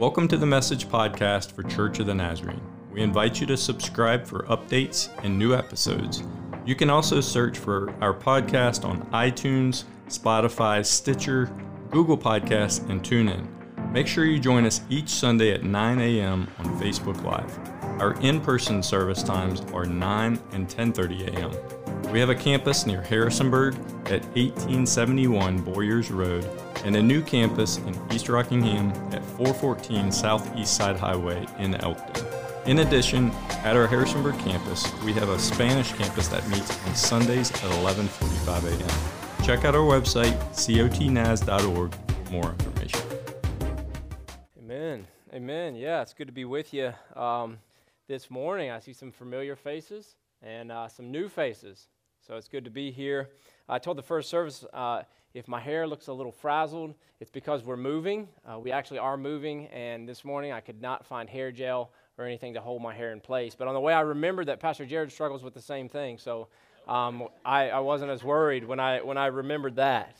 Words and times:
Welcome 0.00 0.28
to 0.28 0.38
the 0.38 0.46
Message 0.46 0.88
Podcast 0.88 1.52
for 1.52 1.62
Church 1.62 1.98
of 1.98 2.06
the 2.06 2.14
Nazarene. 2.14 2.62
We 2.90 3.02
invite 3.02 3.38
you 3.38 3.46
to 3.48 3.56
subscribe 3.58 4.24
for 4.24 4.44
updates 4.44 5.10
and 5.22 5.38
new 5.38 5.54
episodes. 5.54 6.22
You 6.64 6.74
can 6.74 6.88
also 6.88 7.20
search 7.20 7.58
for 7.58 7.92
our 8.00 8.14
podcast 8.14 8.86
on 8.86 9.02
iTunes, 9.10 9.84
Spotify, 10.08 10.86
Stitcher, 10.86 11.52
Google 11.90 12.16
Podcasts, 12.16 12.88
and 12.88 13.02
TuneIn. 13.02 13.46
Make 13.92 14.06
sure 14.06 14.24
you 14.24 14.38
join 14.38 14.64
us 14.64 14.80
each 14.88 15.10
Sunday 15.10 15.52
at 15.52 15.64
9 15.64 16.00
a.m. 16.00 16.48
on 16.60 16.80
Facebook 16.80 17.22
Live. 17.22 17.58
Our 18.00 18.18
in-person 18.22 18.82
service 18.82 19.22
times 19.22 19.60
are 19.74 19.84
9 19.84 20.40
and 20.52 20.66
10:30 20.66 21.28
a.m. 21.28 21.50
We 22.10 22.18
have 22.18 22.28
a 22.28 22.34
campus 22.34 22.86
near 22.86 23.02
Harrisonburg 23.02 23.74
at 24.06 24.24
1871 24.34 25.60
Boyers 25.60 26.10
Road 26.10 26.44
and 26.84 26.96
a 26.96 27.02
new 27.02 27.22
campus 27.22 27.76
in 27.76 27.96
East 28.12 28.28
Rockingham 28.28 28.90
at 29.14 29.24
414 29.24 30.10
Southeast 30.10 30.74
Side 30.74 30.96
Highway 30.96 31.46
in 31.60 31.76
Elkton. 31.76 32.26
In 32.66 32.80
addition, 32.80 33.30
at 33.62 33.76
our 33.76 33.86
Harrisonburg 33.86 34.36
campus, 34.40 34.92
we 35.04 35.12
have 35.12 35.28
a 35.28 35.38
Spanish 35.38 35.92
campus 35.92 36.26
that 36.28 36.46
meets 36.48 36.84
on 36.84 36.96
Sundays 36.96 37.52
at 37.52 37.70
11:45 37.84 38.80
a.m. 38.80 39.46
Check 39.46 39.64
out 39.64 39.76
our 39.76 39.82
website 39.82 40.36
cotnaz.org 40.56 41.94
for 41.94 42.32
more 42.32 42.50
information. 42.50 43.00
Amen. 44.58 45.06
Amen. 45.32 45.76
Yeah, 45.76 46.02
it's 46.02 46.12
good 46.12 46.26
to 46.26 46.32
be 46.32 46.44
with 46.44 46.74
you 46.74 46.92
um, 47.14 47.58
this 48.08 48.32
morning. 48.32 48.72
I 48.72 48.80
see 48.80 48.94
some 48.94 49.12
familiar 49.12 49.54
faces 49.54 50.16
and 50.42 50.72
uh, 50.72 50.88
some 50.88 51.12
new 51.12 51.28
faces. 51.28 51.86
So 52.26 52.36
it's 52.36 52.48
good 52.48 52.64
to 52.64 52.70
be 52.70 52.90
here. 52.90 53.30
I 53.66 53.78
told 53.78 53.96
the 53.96 54.02
first 54.02 54.28
service 54.28 54.64
uh, 54.74 55.04
if 55.32 55.48
my 55.48 55.58
hair 55.58 55.86
looks 55.86 56.08
a 56.08 56.12
little 56.12 56.30
frazzled, 56.30 56.94
it's 57.18 57.30
because 57.30 57.64
we're 57.64 57.78
moving. 57.78 58.28
Uh, 58.44 58.58
we 58.58 58.72
actually 58.72 58.98
are 58.98 59.16
moving, 59.16 59.68
and 59.68 60.06
this 60.06 60.22
morning 60.22 60.52
I 60.52 60.60
could 60.60 60.82
not 60.82 61.06
find 61.06 61.30
hair 61.30 61.50
gel 61.50 61.92
or 62.18 62.26
anything 62.26 62.52
to 62.54 62.60
hold 62.60 62.82
my 62.82 62.94
hair 62.94 63.12
in 63.12 63.20
place. 63.20 63.54
But 63.54 63.68
on 63.68 63.74
the 63.74 63.80
way, 63.80 63.94
I 63.94 64.02
remembered 64.02 64.46
that 64.46 64.60
Pastor 64.60 64.84
Jared 64.84 65.10
struggles 65.10 65.42
with 65.42 65.54
the 65.54 65.62
same 65.62 65.88
thing, 65.88 66.18
so 66.18 66.48
um, 66.86 67.26
I, 67.44 67.70
I, 67.70 67.78
wasn't 67.78 68.10
as 68.10 68.22
worried 68.22 68.64
when 68.64 68.80
I, 68.80 69.00
when 69.00 69.16
I 69.16 69.26
remembered 69.26 69.76
that. 69.76 70.16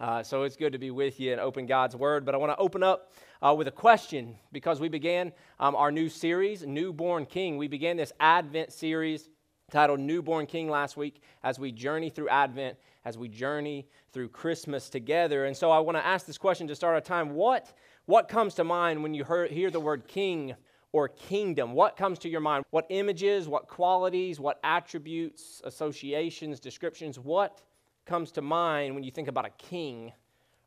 Uh, 0.00 0.22
so 0.22 0.44
it's 0.44 0.56
good 0.56 0.72
to 0.72 0.78
be 0.78 0.90
with 0.90 1.20
you 1.20 1.32
and 1.32 1.40
open 1.40 1.66
God's 1.66 1.96
Word. 1.96 2.24
But 2.24 2.34
I 2.34 2.38
want 2.38 2.52
to 2.52 2.58
open 2.58 2.82
up 2.82 3.12
uh, 3.42 3.54
with 3.56 3.68
a 3.68 3.72
question 3.72 4.36
because 4.52 4.80
we 4.80 4.88
began 4.88 5.32
um, 5.60 5.76
our 5.76 5.92
new 5.92 6.08
series, 6.08 6.66
Newborn 6.66 7.26
King. 7.26 7.58
We 7.58 7.68
began 7.68 7.96
this 7.96 8.12
Advent 8.20 8.72
series 8.72 9.28
titled 9.72 9.98
Newborn 9.98 10.46
King 10.46 10.70
last 10.70 10.96
week 10.96 11.20
as 11.42 11.58
we 11.58 11.72
journey 11.72 12.08
through 12.08 12.28
Advent, 12.28 12.78
as 13.04 13.18
we 13.18 13.26
journey 13.26 13.88
through 14.12 14.28
Christmas 14.28 14.88
together. 14.88 15.46
And 15.46 15.56
so 15.56 15.72
I 15.72 15.80
want 15.80 15.98
to 15.98 16.06
ask 16.06 16.24
this 16.24 16.38
question 16.38 16.68
to 16.68 16.76
start 16.76 16.94
our 16.94 17.00
time. 17.00 17.34
What, 17.34 17.72
what 18.04 18.28
comes 18.28 18.54
to 18.54 18.64
mind 18.64 19.02
when 19.02 19.12
you 19.12 19.24
hear, 19.24 19.46
hear 19.46 19.72
the 19.72 19.80
word 19.80 20.06
king 20.06 20.54
or 20.92 21.08
kingdom? 21.08 21.72
What 21.72 21.96
comes 21.96 22.20
to 22.20 22.28
your 22.28 22.40
mind? 22.40 22.64
What 22.70 22.86
images, 22.90 23.48
what 23.48 23.66
qualities, 23.66 24.38
what 24.38 24.60
attributes, 24.62 25.60
associations, 25.64 26.60
descriptions, 26.60 27.18
what 27.18 27.60
comes 28.04 28.30
to 28.32 28.42
mind 28.42 28.94
when 28.94 29.02
you 29.02 29.10
think 29.10 29.26
about 29.26 29.46
a 29.46 29.50
king 29.58 30.12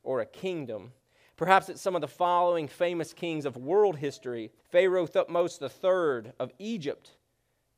or 0.03 0.19
a 0.19 0.25
kingdom? 0.25 0.91
Perhaps 1.37 1.69
it's 1.69 1.81
some 1.81 1.95
of 1.95 2.01
the 2.01 2.07
following 2.09 2.67
famous 2.67 3.13
kings 3.13 3.45
of 3.45 3.55
world 3.55 3.95
history 3.95 4.51
Pharaoh 4.69 5.07
Thutmose 5.07 5.61
III 5.61 6.33
of 6.37 6.51
Egypt 6.59 7.11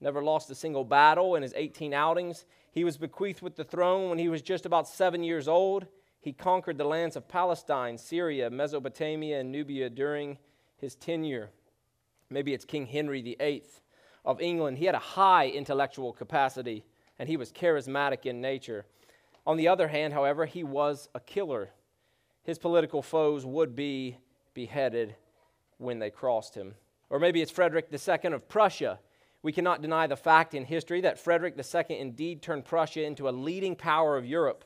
never 0.01 0.23
lost 0.23 0.49
a 0.49 0.55
single 0.55 0.83
battle 0.83 1.35
in 1.35 1.43
his 1.43 1.53
18 1.55 1.93
outings. 1.93 2.45
He 2.71 2.83
was 2.83 2.97
bequeathed 2.97 3.41
with 3.41 3.55
the 3.55 3.63
throne 3.63 4.09
when 4.09 4.19
he 4.19 4.29
was 4.29 4.41
just 4.41 4.65
about 4.65 4.87
seven 4.87 5.23
years 5.23 5.47
old. 5.47 5.85
He 6.19 6.33
conquered 6.33 6.77
the 6.77 6.83
lands 6.83 7.15
of 7.15 7.27
Palestine, 7.27 7.97
Syria, 7.97 8.49
Mesopotamia, 8.49 9.39
and 9.39 9.51
Nubia 9.51 9.89
during 9.89 10.37
his 10.77 10.95
tenure. 10.95 11.51
Maybe 12.29 12.53
it's 12.53 12.65
King 12.65 12.85
Henry 12.85 13.21
VIII 13.21 13.63
of 14.25 14.41
England. 14.41 14.77
He 14.77 14.85
had 14.85 14.95
a 14.95 14.99
high 14.99 15.47
intellectual 15.47 16.13
capacity 16.13 16.85
and 17.19 17.29
he 17.29 17.37
was 17.37 17.51
charismatic 17.51 18.25
in 18.25 18.41
nature. 18.41 18.85
On 19.45 19.57
the 19.57 19.67
other 19.67 19.87
hand, 19.87 20.13
however, 20.13 20.45
he 20.45 20.63
was 20.63 21.09
a 21.13 21.19
killer. 21.19 21.69
His 22.43 22.57
political 22.57 23.01
foes 23.01 23.45
would 23.45 23.75
be 23.75 24.17
beheaded 24.53 25.15
when 25.77 25.99
they 25.99 26.09
crossed 26.09 26.55
him. 26.55 26.75
Or 27.09 27.19
maybe 27.19 27.41
it's 27.41 27.51
Frederick 27.51 27.89
II 27.91 28.33
of 28.33 28.47
Prussia. 28.47 28.99
We 29.43 29.51
cannot 29.51 29.81
deny 29.81 30.07
the 30.07 30.15
fact 30.15 30.53
in 30.53 30.65
history 30.65 31.01
that 31.01 31.19
Frederick 31.19 31.57
II 31.57 31.99
indeed 31.99 32.41
turned 32.41 32.65
Prussia 32.65 33.03
into 33.03 33.27
a 33.27 33.31
leading 33.31 33.75
power 33.75 34.17
of 34.17 34.25
Europe. 34.25 34.65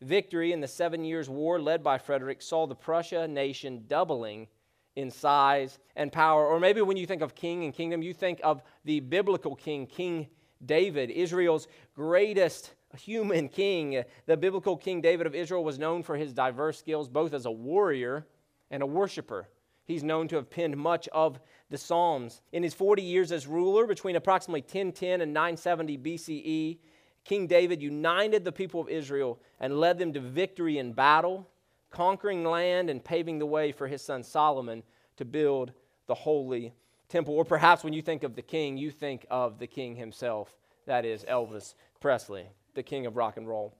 Victory 0.00 0.52
in 0.52 0.60
the 0.60 0.68
Seven 0.68 1.04
Years' 1.04 1.28
War 1.28 1.60
led 1.60 1.82
by 1.82 1.98
Frederick 1.98 2.42
saw 2.42 2.66
the 2.66 2.74
Prussia 2.74 3.28
nation 3.28 3.84
doubling 3.86 4.48
in 4.96 5.10
size 5.10 5.78
and 5.94 6.10
power. 6.10 6.46
Or 6.46 6.58
maybe 6.58 6.82
when 6.82 6.96
you 6.96 7.06
think 7.06 7.22
of 7.22 7.34
king 7.34 7.64
and 7.64 7.72
kingdom, 7.72 8.02
you 8.02 8.12
think 8.12 8.40
of 8.42 8.62
the 8.84 9.00
biblical 9.00 9.54
king, 9.54 9.86
King 9.86 10.28
David, 10.64 11.10
Israel's 11.10 11.68
greatest 11.94 12.74
human 12.96 13.48
king. 13.48 14.02
The 14.26 14.36
biblical 14.36 14.76
King 14.76 15.00
David 15.00 15.26
of 15.26 15.34
Israel 15.34 15.62
was 15.62 15.78
known 15.78 16.02
for 16.02 16.16
his 16.16 16.32
diverse 16.32 16.78
skills, 16.78 17.08
both 17.08 17.32
as 17.32 17.46
a 17.46 17.50
warrior 17.50 18.26
and 18.70 18.82
a 18.82 18.86
worshiper. 18.86 19.48
He's 19.88 20.04
known 20.04 20.28
to 20.28 20.36
have 20.36 20.50
penned 20.50 20.76
much 20.76 21.08
of 21.08 21.40
the 21.70 21.78
Psalms. 21.78 22.42
In 22.52 22.62
his 22.62 22.74
40 22.74 23.02
years 23.02 23.32
as 23.32 23.46
ruler, 23.46 23.86
between 23.86 24.16
approximately 24.16 24.60
1010 24.60 25.22
and 25.22 25.32
970 25.32 25.96
BCE, 25.96 26.78
King 27.24 27.46
David 27.46 27.82
united 27.82 28.44
the 28.44 28.52
people 28.52 28.82
of 28.82 28.90
Israel 28.90 29.40
and 29.58 29.80
led 29.80 29.98
them 29.98 30.12
to 30.12 30.20
victory 30.20 30.76
in 30.76 30.92
battle, 30.92 31.48
conquering 31.90 32.44
land 32.44 32.90
and 32.90 33.02
paving 33.02 33.38
the 33.38 33.46
way 33.46 33.72
for 33.72 33.88
his 33.88 34.02
son 34.02 34.22
Solomon 34.22 34.82
to 35.16 35.24
build 35.24 35.72
the 36.06 36.14
holy 36.14 36.74
temple. 37.08 37.34
Or 37.34 37.46
perhaps 37.46 37.82
when 37.82 37.94
you 37.94 38.02
think 38.02 38.24
of 38.24 38.36
the 38.36 38.42
king, 38.42 38.76
you 38.76 38.90
think 38.90 39.24
of 39.30 39.58
the 39.58 39.66
king 39.66 39.96
himself. 39.96 40.54
That 40.84 41.06
is 41.06 41.24
Elvis 41.24 41.74
Presley, 41.98 42.46
the 42.74 42.82
king 42.82 43.06
of 43.06 43.16
rock 43.16 43.38
and 43.38 43.48
roll. 43.48 43.74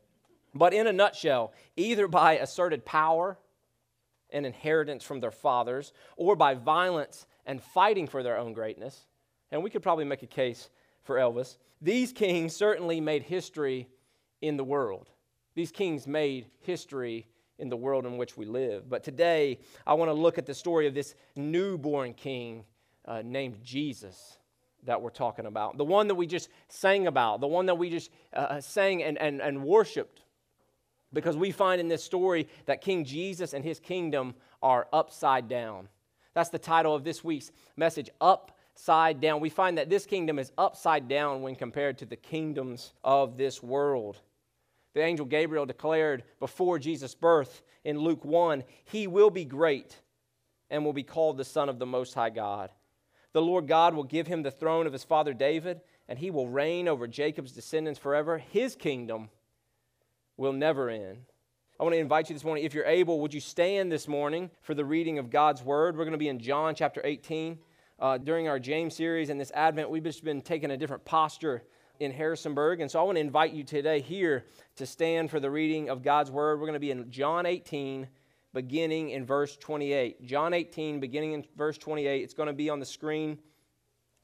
But 0.55 0.73
in 0.73 0.87
a 0.87 0.93
nutshell, 0.93 1.53
either 1.77 2.09
by 2.09 2.39
asserted 2.39 2.87
power 2.87 3.37
and 4.31 4.45
inheritance 4.45 5.05
from 5.05 5.21
their 5.21 5.31
fathers, 5.31 5.93
or 6.17 6.37
by 6.37 6.55
violence 6.55 7.27
and 7.47 7.63
fighting 7.63 8.07
for 8.07 8.23
their 8.23 8.37
own 8.37 8.53
greatness. 8.53 9.07
And 9.51 9.63
we 9.63 9.71
could 9.71 9.83
probably 9.83 10.05
make 10.05 10.23
a 10.23 10.27
case 10.27 10.71
for 11.03 11.17
Elvis. 11.17 11.57
These 11.81 12.13
kings 12.13 12.55
certainly 12.55 13.01
made 13.01 13.23
history 13.23 13.89
in 14.43 14.57
the 14.57 14.65
world. 14.65 15.09
These 15.55 15.73
kings 15.73 16.07
made 16.07 16.47
history 16.61 17.27
in 17.59 17.69
the 17.69 17.77
world 17.77 18.07
in 18.07 18.17
which 18.17 18.37
we 18.37 18.47
live. 18.47 18.89
But 18.89 19.03
today, 19.03 19.59
I 19.87 19.95
want 19.95 20.11
to 20.11 20.15
look 20.15 20.39
at 20.39 20.47
the 20.47 20.55
story 20.55 20.87
of 20.87 20.95
this 20.95 21.15
newborn 21.35 22.15
king 22.15 22.65
uh, 23.05 23.23
named 23.25 23.63
Jesus 23.65 24.39
that 24.85 25.03
we're 25.03 25.11
talking 25.11 25.47
about. 25.47 25.77
The 25.77 25.85
one 25.85 26.09
that 26.09 26.15
we 26.15 26.27
just 26.27 26.49
sang 26.69 27.07
about, 27.07 27.41
the 27.41 27.49
one 27.49 27.67
that 27.67 27.75
we 27.77 27.91
just 27.91 28.11
uh, 28.33 28.41
uh 28.41 28.61
sang 28.61 29.03
and, 29.03 29.19
and, 29.19 29.41
and 29.41 29.65
worshiped. 29.65 30.23
Because 31.13 31.37
we 31.37 31.51
find 31.51 31.81
in 31.81 31.89
this 31.89 32.05
story 32.05 32.49
that 32.67 32.81
King 32.81 33.05
Jesus 33.05 33.55
and 33.55 33.65
his 33.65 33.81
kingdom 33.81 34.35
are 34.63 34.89
upside 34.93 35.49
down. 35.49 35.89
That's 36.35 36.51
the 36.51 36.59
title 36.59 36.95
of 36.95 37.05
this 37.05 37.25
week's 37.25 37.51
message 37.77 38.11
Upside 38.21 39.21
Down. 39.21 39.41
We 39.41 39.49
find 39.49 39.79
that 39.79 39.91
this 39.91 40.07
kingdom 40.07 40.39
is 40.39 40.53
upside 40.59 41.09
down 41.09 41.43
when 41.43 41.57
compared 41.57 41.99
to 41.99 42.07
the 42.07 42.17
kingdoms 42.17 42.93
of 43.03 43.37
this 43.37 43.63
world. 43.63 44.19
The 44.95 45.01
angel 45.01 45.27
Gabriel 45.27 45.67
declared 45.67 46.25
before 46.41 46.79
Jesus' 46.79 47.15
birth 47.15 47.63
in 47.85 47.99
Luke 47.99 48.25
1 48.25 48.65
He 48.85 49.07
will 49.07 49.31
be 49.31 49.45
great 49.45 49.97
and 50.71 50.85
will 50.85 50.93
be 50.93 51.03
called 51.03 51.39
the 51.39 51.45
Son 51.45 51.69
of 51.69 51.79
the 51.79 51.87
Most 51.87 52.15
High 52.15 52.31
God. 52.31 52.71
The 53.33 53.43
Lord 53.43 53.67
God 53.67 53.95
will 53.95 54.05
give 54.05 54.27
him 54.27 54.43
the 54.43 54.51
throne 54.51 54.87
of 54.87 54.93
his 54.93 55.05
father 55.05 55.35
David, 55.35 55.81
and 56.09 56.19
he 56.19 56.31
will 56.31 56.49
reign 56.49 56.89
over 56.89 57.07
Jacob's 57.07 57.53
descendants 57.53 57.99
forever. 57.99 58.39
His 58.39 58.75
kingdom 58.75 59.29
will 60.39 60.53
never 60.55 60.89
end. 60.89 61.19
I 61.79 61.83
want 61.83 61.95
to 61.95 61.99
invite 61.99 62.31
you 62.31 62.35
this 62.35 62.45
morning, 62.45 62.65
if 62.65 62.73
you're 62.73 62.87
able, 62.87 63.21
would 63.21 63.35
you 63.35 63.41
stand 63.41 63.93
this 63.93 64.09
morning 64.09 64.51
for 64.63 64.73
the 64.73 64.85
reading 64.85 65.19
of 65.19 65.31
God's 65.31 65.63
Word? 65.63 65.97
We're 65.97 66.05
going 66.05 66.13
to 66.13 66.19
be 66.19 66.29
in 66.29 66.39
John 66.39 66.75
chapter 66.75 67.03
18. 67.05 67.59
Uh, 68.01 68.17
during 68.17 68.47
our 68.47 68.61
James 68.61 68.95
series 68.95 69.29
and 69.29 69.41
this 69.41 69.51
Advent, 69.53 69.91
we've 69.91 70.05
just 70.05 70.25
been 70.25 70.41
taking 70.41 70.71
a 70.71 70.77
different 70.77 71.05
posture 71.05 71.65
in 71.99 72.13
Harrisonburg. 72.13 72.81
And 72.81 72.89
so 72.89 73.01
I 73.01 73.03
want 73.03 73.17
to 73.17 73.21
invite 73.21 73.53
you 73.53 73.65
today 73.65 74.01
here 74.01 74.47
to 74.77 74.87
stand 74.87 75.31
for 75.31 75.41
the 75.41 75.51
reading 75.51 75.91
of 75.91 76.03
God's 76.03 76.31
Word. 76.31 76.61
We're 76.61 76.67
going 76.67 76.75
to 76.75 76.81
be 76.81 76.93
in 76.93 77.11
John 77.11 77.45
18, 77.45 78.07
beginning 78.55 79.11
in 79.11 79.27
verse 79.27 79.57
28. 79.57 80.25
John 80.25 80.55
18, 80.55 81.01
beginning 81.01 81.33
in 81.33 81.45
verse 81.57 81.79
28. 81.79 82.23
It's 82.23 82.35
going 82.35 82.47
to 82.47 82.53
be 82.53 82.71
on 82.71 82.79
the 82.79 82.87
screen. 82.87 83.39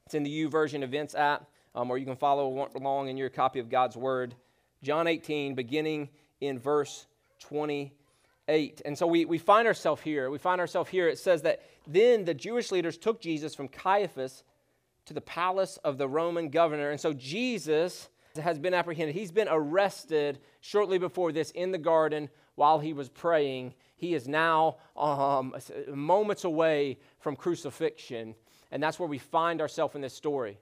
It's 0.05 0.15
in 0.15 0.23
the 0.23 0.45
YouVersion 0.45 0.81
Events 0.81 1.13
app, 1.13 1.49
um, 1.73 1.91
or 1.91 1.97
you 1.97 2.05
can 2.05 2.15
follow 2.15 2.69
along 2.75 3.09
in 3.09 3.17
your 3.17 3.29
copy 3.29 3.59
of 3.59 3.69
God's 3.69 3.97
Word. 3.97 4.35
John 4.85 5.07
18, 5.07 5.55
beginning 5.55 6.09
in 6.39 6.59
verse 6.59 7.07
28. 7.39 8.81
And 8.85 8.97
so 8.97 9.07
we, 9.07 9.25
we 9.25 9.37
find 9.37 9.67
ourselves 9.67 10.01
here. 10.01 10.29
We 10.29 10.37
find 10.37 10.61
ourselves 10.61 10.89
here. 10.89 11.07
It 11.07 11.19
says 11.19 11.41
that 11.41 11.61
then 11.85 12.23
the 12.23 12.33
Jewish 12.33 12.71
leaders 12.71 12.97
took 12.97 13.19
Jesus 13.19 13.53
from 13.53 13.67
Caiaphas 13.67 14.43
to 15.05 15.13
the 15.13 15.21
palace 15.21 15.77
of 15.83 15.97
the 15.97 16.07
Roman 16.07 16.49
governor. 16.49 16.91
And 16.91 16.99
so 16.99 17.13
Jesus 17.13 18.09
has 18.41 18.59
been 18.59 18.73
apprehended. 18.73 19.15
He's 19.15 19.31
been 19.31 19.47
arrested 19.49 20.39
shortly 20.61 20.97
before 20.97 21.31
this 21.31 21.51
in 21.51 21.71
the 21.71 21.77
garden 21.77 22.29
while 22.55 22.79
he 22.79 22.93
was 22.93 23.09
praying 23.09 23.73
he 23.95 24.13
is 24.13 24.27
now 24.27 24.77
um, 24.97 25.55
moments 25.87 26.43
away 26.43 26.99
from 27.19 27.35
crucifixion. 27.35 28.35
And 28.71 28.83
that's 28.83 28.99
where 28.99 29.07
we 29.07 29.17
find 29.17 29.61
ourselves 29.61 29.95
in 29.95 30.01
this 30.01 30.13
story. 30.13 30.59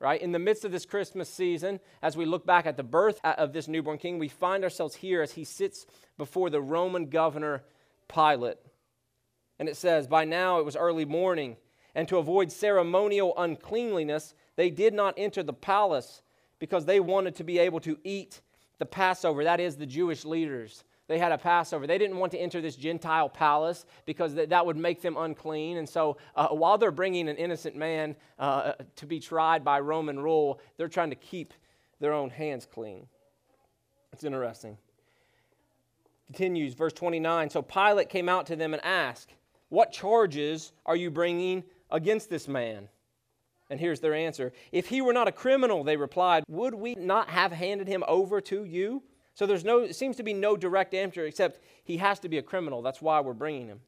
Right? 0.00 0.20
In 0.20 0.30
the 0.30 0.38
midst 0.38 0.64
of 0.64 0.70
this 0.70 0.86
Christmas 0.86 1.28
season, 1.28 1.80
as 2.02 2.16
we 2.16 2.24
look 2.24 2.46
back 2.46 2.66
at 2.66 2.76
the 2.76 2.84
birth 2.84 3.20
of 3.24 3.52
this 3.52 3.66
newborn 3.66 3.98
king, 3.98 4.18
we 4.18 4.28
find 4.28 4.62
ourselves 4.62 4.94
here 4.94 5.22
as 5.22 5.32
he 5.32 5.42
sits 5.42 5.86
before 6.16 6.50
the 6.50 6.60
Roman 6.60 7.06
governor 7.06 7.64
Pilate. 8.06 8.58
And 9.58 9.68
it 9.68 9.76
says, 9.76 10.06
By 10.06 10.24
now 10.24 10.60
it 10.60 10.64
was 10.64 10.76
early 10.76 11.04
morning, 11.04 11.56
and 11.96 12.06
to 12.08 12.18
avoid 12.18 12.52
ceremonial 12.52 13.34
uncleanliness, 13.36 14.34
they 14.54 14.70
did 14.70 14.94
not 14.94 15.14
enter 15.16 15.42
the 15.42 15.52
palace 15.52 16.22
because 16.60 16.84
they 16.84 17.00
wanted 17.00 17.34
to 17.36 17.44
be 17.44 17.58
able 17.58 17.80
to 17.80 17.98
eat 18.04 18.40
the 18.78 18.86
Passover. 18.86 19.42
That 19.42 19.58
is, 19.58 19.76
the 19.76 19.86
Jewish 19.86 20.24
leaders 20.24 20.84
they 21.08 21.18
had 21.18 21.32
a 21.32 21.38
Passover. 21.38 21.86
They 21.86 21.98
didn't 21.98 22.18
want 22.18 22.32
to 22.32 22.38
enter 22.38 22.60
this 22.60 22.76
Gentile 22.76 23.28
palace 23.28 23.86
because 24.04 24.34
th- 24.34 24.50
that 24.50 24.64
would 24.64 24.76
make 24.76 25.00
them 25.00 25.16
unclean. 25.16 25.78
And 25.78 25.88
so, 25.88 26.18
uh, 26.36 26.48
while 26.48 26.78
they're 26.78 26.90
bringing 26.90 27.28
an 27.28 27.36
innocent 27.36 27.74
man 27.76 28.14
uh, 28.38 28.72
to 28.96 29.06
be 29.06 29.18
tried 29.18 29.64
by 29.64 29.80
Roman 29.80 30.20
rule, 30.20 30.60
they're 30.76 30.88
trying 30.88 31.10
to 31.10 31.16
keep 31.16 31.54
their 31.98 32.12
own 32.12 32.28
hands 32.28 32.66
clean. 32.70 33.06
It's 34.12 34.22
interesting. 34.22 34.76
Continues, 36.26 36.74
verse 36.74 36.92
29. 36.92 37.48
So 37.50 37.62
Pilate 37.62 38.10
came 38.10 38.28
out 38.28 38.46
to 38.46 38.56
them 38.56 38.74
and 38.74 38.84
asked, 38.84 39.32
What 39.70 39.92
charges 39.92 40.72
are 40.84 40.96
you 40.96 41.10
bringing 41.10 41.64
against 41.90 42.28
this 42.28 42.46
man? 42.46 42.88
And 43.70 43.80
here's 43.80 44.00
their 44.00 44.14
answer 44.14 44.52
If 44.72 44.88
he 44.88 45.00
were 45.00 45.12
not 45.12 45.28
a 45.28 45.32
criminal, 45.32 45.84
they 45.84 45.96
replied, 45.96 46.44
would 46.48 46.74
we 46.74 46.94
not 46.94 47.30
have 47.30 47.52
handed 47.52 47.88
him 47.88 48.04
over 48.06 48.40
to 48.42 48.64
you? 48.64 49.02
So 49.38 49.46
there's 49.46 49.64
no, 49.64 49.88
seems 49.92 50.16
to 50.16 50.24
be 50.24 50.34
no 50.34 50.56
direct 50.56 50.94
answer 50.94 51.24
except 51.24 51.60
he 51.84 51.98
has 51.98 52.18
to 52.20 52.28
be 52.28 52.38
a 52.38 52.42
criminal. 52.42 52.82
That's 52.82 53.00
why 53.00 53.20
we're 53.20 53.34
bringing 53.34 53.68
him. 53.68 53.78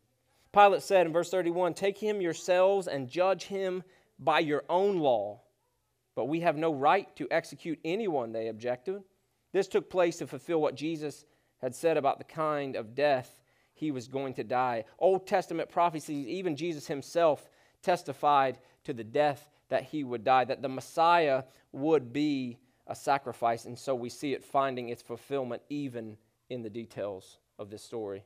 Pilate 0.53 0.81
said 0.81 1.07
in 1.07 1.13
verse 1.13 1.29
31 1.29 1.75
Take 1.75 1.99
him 1.99 2.21
yourselves 2.21 2.87
and 2.87 3.09
judge 3.09 3.47
him 3.47 3.83
by 4.21 4.39
your 4.39 4.63
own 4.69 4.99
law. 4.99 5.41
But 6.15 6.27
we 6.27 6.39
have 6.41 6.57
no 6.57 6.73
right 6.73 7.09
to 7.17 7.27
execute 7.33 7.81
anyone, 7.85 8.31
they 8.31 8.47
objected. 8.47 9.03
This 9.53 9.67
took 9.67 9.91
place 9.91 10.19
to 10.19 10.29
fulfill 10.29 10.61
what 10.61 10.77
Jesus 10.77 11.25
had 11.61 11.75
said 11.75 11.97
about 11.97 12.19
the 12.19 12.25
kind 12.25 12.77
of 12.77 12.95
death 12.95 13.41
he 13.75 13.91
was 13.91 14.07
going 14.07 14.35
to 14.35 14.45
die. 14.45 14.85
Old 15.01 15.27
Testament 15.27 15.69
prophecies, 15.69 16.29
even 16.29 16.55
Jesus 16.55 16.87
himself 16.87 17.51
testified 17.83 18.61
to 18.85 18.93
the 18.93 19.03
death 19.03 19.49
that 19.69 19.83
he 19.83 20.05
would 20.05 20.23
die, 20.23 20.45
that 20.45 20.63
the 20.63 20.69
Messiah 20.69 21.43
would 21.73 22.13
be 22.13 22.59
a 22.91 22.95
sacrifice, 22.95 23.65
and 23.65 23.79
so 23.79 23.95
we 23.95 24.11
see 24.11 24.35
it 24.35 24.45
finding 24.45 24.89
its 24.89 25.01
fulfillment 25.01 25.63
even 25.69 26.19
in 26.51 26.63
the 26.63 26.69
details 26.69 27.39
of 27.59 27.71
this 27.71 27.85
story. 27.85 28.25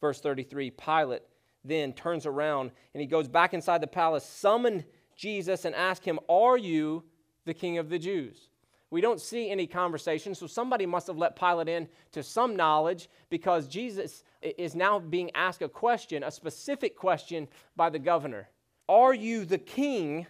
Verse 0.00 0.20
33 0.20 0.70
Pilate 0.70 1.22
then 1.64 1.94
turns 1.94 2.26
around 2.26 2.70
and 2.94 3.00
he 3.00 3.06
goes 3.06 3.26
back 3.26 3.54
inside 3.54 3.80
the 3.80 3.86
palace, 3.86 4.24
summoned 4.24 4.84
Jesus, 5.16 5.64
and 5.64 5.74
asked 5.74 6.04
him, 6.04 6.20
Are 6.28 6.58
you 6.58 7.04
the 7.46 7.54
king 7.54 7.78
of 7.78 7.88
the 7.88 7.98
Jews? 7.98 8.50
We 8.90 9.00
don't 9.00 9.20
see 9.20 9.50
any 9.50 9.66
conversation, 9.66 10.34
so 10.34 10.46
somebody 10.46 10.86
must 10.86 11.08
have 11.08 11.16
let 11.16 11.34
Pilate 11.34 11.68
in 11.68 11.88
to 12.12 12.22
some 12.22 12.54
knowledge 12.54 13.08
because 13.30 13.66
Jesus 13.66 14.22
is 14.42 14.76
now 14.76 15.00
being 15.00 15.30
asked 15.34 15.62
a 15.62 15.68
question, 15.68 16.22
a 16.22 16.30
specific 16.30 16.96
question 16.96 17.48
by 17.74 17.90
the 17.90 17.98
governor. 17.98 18.48
Are 18.88 19.14
you 19.14 19.44
the 19.44 19.58
king 19.58 20.26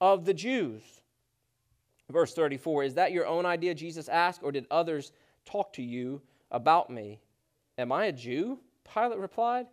of 0.00 0.24
the 0.24 0.32
Jews? 0.32 0.97
Verse 2.10 2.32
34 2.34 2.84
Is 2.84 2.94
that 2.94 3.12
your 3.12 3.26
own 3.26 3.46
idea, 3.46 3.74
Jesus 3.74 4.08
asked, 4.08 4.42
or 4.42 4.52
did 4.52 4.66
others 4.70 5.12
talk 5.44 5.72
to 5.74 5.82
you 5.82 6.22
about 6.50 6.90
me? 6.90 7.20
Am 7.76 7.92
I 7.92 8.06
a 8.06 8.12
Jew? 8.12 8.58
Pilate 8.92 9.18
replied. 9.18 9.66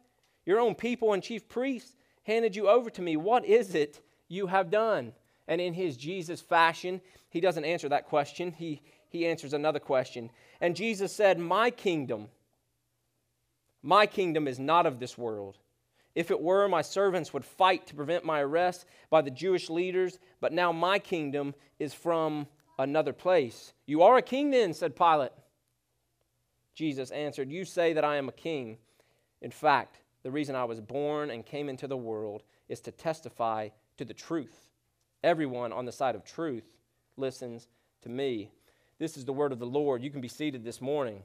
Your 0.45 0.59
own 0.59 0.75
people 0.75 1.13
and 1.13 1.23
chief 1.23 1.47
priests 1.47 1.95
handed 2.23 2.55
you 2.55 2.67
over 2.67 2.89
to 2.91 3.01
me. 3.01 3.17
What 3.17 3.45
is 3.45 3.73
it 3.73 4.01
you 4.27 4.47
have 4.47 4.69
done? 4.69 5.13
And 5.47 5.59
in 5.61 5.73
his 5.73 5.97
Jesus 5.97 6.41
fashion, 6.41 7.01
he 7.29 7.39
doesn't 7.39 7.65
answer 7.65 7.89
that 7.89 8.07
question. 8.07 8.51
He, 8.51 8.81
he 9.09 9.25
answers 9.25 9.53
another 9.53 9.79
question. 9.79 10.29
And 10.61 10.75
Jesus 10.75 11.13
said, 11.13 11.39
My 11.39 11.69
kingdom, 11.71 12.27
my 13.81 14.05
kingdom 14.05 14.47
is 14.47 14.59
not 14.59 14.85
of 14.85 14.99
this 14.99 15.17
world. 15.17 15.57
If 16.15 16.31
it 16.31 16.41
were, 16.41 16.67
my 16.69 16.81
servants 16.81 17.33
would 17.33 17.44
fight 17.44 17.88
to 17.88 17.95
prevent 17.95 18.23
my 18.23 18.39
arrest 18.39 18.85
by 19.09 19.21
the 19.21 19.29
Jewish 19.29 19.69
leaders, 19.69 20.17
but 20.39 20.53
now 20.53 20.71
my 20.71 20.97
kingdom 20.97 21.53
is 21.77 21.94
from 21.94 22.47
another 22.79 23.13
place. 23.13 23.73
You 23.85 24.01
are 24.01 24.17
a 24.17 24.21
king 24.21 24.50
then, 24.50 24.73
said 24.73 24.95
Pilate. 24.95 25.31
Jesus 26.73 27.12
answered, 27.12 27.51
You 27.51 27.65
say 27.65 27.94
that 27.94 28.06
I 28.06 28.15
am 28.15 28.29
a 28.29 28.33
king. 28.33 28.77
In 29.41 29.51
fact, 29.51 30.00
the 30.23 30.31
reason 30.31 30.56
I 30.56 30.63
was 30.63 30.79
born 30.79 31.29
and 31.29 31.45
came 31.45 31.69
into 31.69 31.88
the 31.88 31.97
world 31.97 32.44
is 32.69 32.79
to 32.81 32.91
testify 32.91 33.69
to 33.97 34.06
the 34.06 34.13
truth. 34.13 34.69
Everyone 35.23 35.73
on 35.73 35.85
the 35.85 35.91
side 35.91 36.15
of 36.15 36.23
truth 36.23 36.65
listens 37.18 37.68
to 38.01 38.09
me. 38.09 38.51
This 39.00 39.18
is 39.18 39.25
the 39.25 39.33
word 39.33 39.51
of 39.51 39.59
the 39.59 39.65
Lord. 39.65 40.01
You 40.01 40.09
can 40.09 40.21
be 40.21 40.27
seated 40.27 40.63
this 40.63 40.81
morning. 40.81 41.23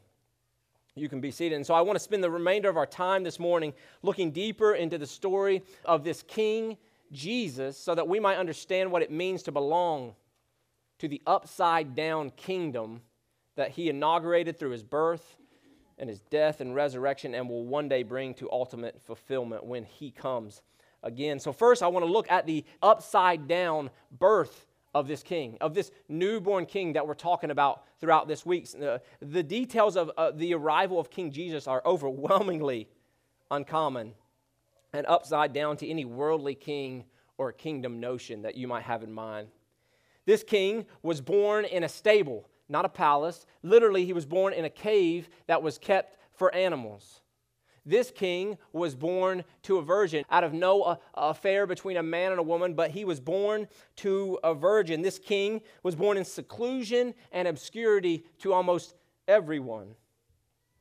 You 0.97 1.09
can 1.09 1.21
be 1.21 1.31
seated. 1.31 1.57
And 1.57 1.67
so 1.67 1.75
I 1.75 1.81
want 1.81 1.97
to 1.97 2.03
spend 2.03 2.23
the 2.23 2.31
remainder 2.31 2.69
of 2.69 2.77
our 2.77 2.87
time 2.87 3.23
this 3.23 3.39
morning 3.39 3.73
looking 4.03 4.33
deeper 4.33 4.75
into 4.75 4.99
the 4.99 5.07
story 5.07 5.63
of 5.85 6.05
this 6.05 6.23
King 6.23 6.77
Jesus 7.13 7.77
so 7.77 7.95
that 7.95 8.09
we 8.09 8.21
might 8.21 8.37
understand 8.37 8.91
what 8.91 9.03
it 9.03 9.11
means 9.11 9.43
to 9.45 9.53
belong 9.53 10.15
to 10.99 11.09
the 11.09 11.23
upside 11.27 11.95
down 11.95 12.31
kingdom 12.31 13.01
that 13.57 13.71
he 13.71 13.89
inaugurated 13.89 14.59
through 14.59 14.71
his 14.71 14.83
birth 14.83 15.37
and 15.99 16.09
his 16.09 16.21
death 16.23 16.61
and 16.61 16.75
resurrection 16.75 17.35
and 17.35 17.49
will 17.49 17.65
one 17.65 17.89
day 17.89 18.03
bring 18.03 18.35
to 18.35 18.51
ultimate 18.51 19.01
fulfillment 19.03 19.65
when 19.65 19.85
he 19.85 20.11
comes 20.11 20.63
again. 21.03 21.39
So, 21.39 21.53
first, 21.53 21.83
I 21.83 21.89
want 21.89 22.05
to 22.05 22.11
look 22.11 22.31
at 22.31 22.47
the 22.47 22.65
upside 22.83 23.49
down 23.49 23.91
birth 24.19 24.67
of 24.95 25.07
this 25.07 25.23
king, 25.23 25.57
of 25.61 25.75
this 25.75 25.91
newborn 26.09 26.67
king 26.67 26.95
that 26.95 27.07
we're 27.07 27.15
talking 27.15 27.51
about 27.51 27.85
throughout 28.01 28.27
this 28.27 28.45
week. 28.45 28.71
The, 28.71 29.01
the 29.21 29.43
details 29.43 29.97
of 29.97 30.11
uh, 30.17 30.33
the 30.33 30.55
arrival 30.55 30.99
of 30.99 31.11
King 31.11 31.31
Jesus 31.31 31.67
are 31.67 31.83
overwhelmingly 31.87 32.89
uncommon 33.51 34.15
and 34.93 35.07
upside 35.07 35.53
down 35.53 35.77
to 35.79 35.89
any 35.89 36.05
worldly 36.05 36.55
king 36.55 37.05
or 37.39 37.53
kingdom 37.53 38.01
notion 38.01 38.43
that 38.43 38.57
you 38.57 38.67
might 38.67 38.83
have 38.83 39.03
in 39.03 39.13
mind. 39.13 39.49
This 40.27 40.43
king 40.43 40.87
was 41.03 41.21
born 41.21 41.65
in 41.65 41.85
a 41.85 41.89
stable, 41.89 42.49
not 42.69 42.85
a 42.85 42.89
palace. 42.89 43.47
Literally, 43.63 44.05
he 44.05 44.13
was 44.13 44.27
born 44.27 44.53
in 44.53 44.65
a 44.65 44.71
cave 44.71 45.29
that 45.47 45.63
was 45.63 45.79
kept 45.79 46.19
for 46.33 46.55
animals. 46.55 47.20
This 47.87 48.11
king 48.11 48.59
was 48.73 48.95
born 48.95 49.45
to 49.63 49.79
a 49.79 49.83
virgin 49.83 50.25
out 50.31 50.45
of 50.45 50.53
no 50.53 50.83
uh, 50.83 50.97
affair 51.15 51.67
between 51.67 51.97
a 51.97 52.03
man 52.03 52.31
and 52.31 52.39
a 52.39 52.43
woman, 52.43 52.75
but 52.75 52.91
he 52.91 53.05
was 53.05 53.21
born 53.21 53.69
to 53.97 54.39
a 54.45 54.55
virgin. 54.55 55.03
This 55.03 55.19
king 55.19 55.63
was 55.83 55.95
born 55.95 56.17
in 56.17 56.25
seclusion 56.25 57.15
and 57.33 57.49
obscurity 57.49 58.25
to 58.41 58.53
almost 58.53 58.95
everyone. 59.27 59.95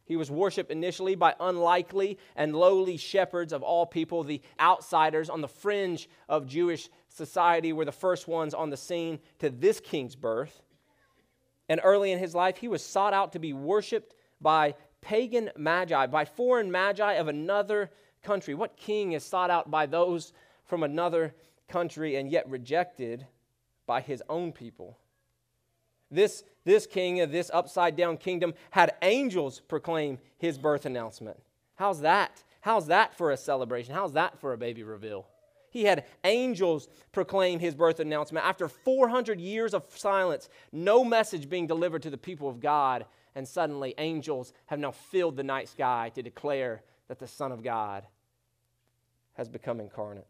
He 0.09 0.15
was 0.15 0.31
worshiped 0.31 0.71
initially 0.71 1.13
by 1.13 1.35
unlikely 1.39 2.17
and 2.35 2.55
lowly 2.55 2.97
shepherds 2.97 3.53
of 3.53 3.61
all 3.61 3.85
people. 3.85 4.23
The 4.23 4.41
outsiders 4.59 5.29
on 5.29 5.41
the 5.41 5.47
fringe 5.47 6.09
of 6.27 6.47
Jewish 6.47 6.89
society 7.09 7.73
were 7.73 7.85
the 7.85 7.91
first 7.91 8.27
ones 8.27 8.55
on 8.55 8.71
the 8.71 8.77
scene 8.77 9.19
to 9.37 9.51
this 9.51 9.79
king's 9.79 10.15
birth. 10.15 10.63
And 11.69 11.79
early 11.83 12.11
in 12.11 12.17
his 12.17 12.33
life, 12.33 12.57
he 12.57 12.67
was 12.67 12.83
sought 12.83 13.13
out 13.13 13.33
to 13.33 13.39
be 13.39 13.53
worshiped 13.53 14.15
by 14.41 14.73
pagan 15.01 15.49
magi, 15.57 16.05
by 16.07 16.25
foreign 16.25 16.71
magi 16.71 17.13
of 17.13 17.27
another 17.27 17.91
country. 18.23 18.53
What 18.53 18.77
king 18.77 19.13
is 19.13 19.23
sought 19.23 19.49
out 19.49 19.71
by 19.71 19.85
those 19.85 20.33
from 20.65 20.83
another 20.83 21.33
country 21.67 22.15
and 22.15 22.29
yet 22.29 22.49
rejected 22.49 23.25
by 23.85 24.01
his 24.01 24.23
own 24.29 24.51
people? 24.51 24.97
This, 26.11 26.43
this 26.65 26.87
king 26.87 27.21
of 27.21 27.31
this 27.31 27.51
upside 27.53 27.95
down 27.95 28.17
kingdom 28.17 28.53
had 28.71 28.95
angels 29.01 29.59
proclaim 29.59 30.19
his 30.37 30.57
birth 30.57 30.85
announcement. 30.85 31.37
How's 31.75 32.01
that? 32.01 32.43
How's 32.61 32.87
that 32.87 33.15
for 33.15 33.31
a 33.31 33.37
celebration? 33.37 33.93
How's 33.93 34.13
that 34.13 34.39
for 34.39 34.53
a 34.53 34.57
baby 34.57 34.83
reveal? 34.83 35.27
He 35.71 35.83
had 35.83 36.05
angels 36.23 36.87
proclaim 37.11 37.59
his 37.59 37.75
birth 37.75 37.99
announcement. 37.99 38.45
After 38.45 38.67
400 38.67 39.39
years 39.39 39.73
of 39.73 39.85
silence, 39.95 40.49
no 40.71 41.03
message 41.03 41.47
being 41.47 41.67
delivered 41.67 42.01
to 42.03 42.09
the 42.09 42.17
people 42.17 42.49
of 42.49 42.59
God, 42.59 43.05
and 43.35 43.47
suddenly 43.47 43.93
angels 43.97 44.53
have 44.67 44.79
now 44.79 44.91
filled 44.91 45.37
the 45.37 45.43
night 45.43 45.69
sky 45.69 46.11
to 46.15 46.23
declare 46.23 46.83
that 47.07 47.19
the 47.19 47.27
Son 47.27 47.51
of 47.51 47.63
God 47.63 48.05
has 49.33 49.49
become 49.49 49.79
incarnate. 49.79 50.27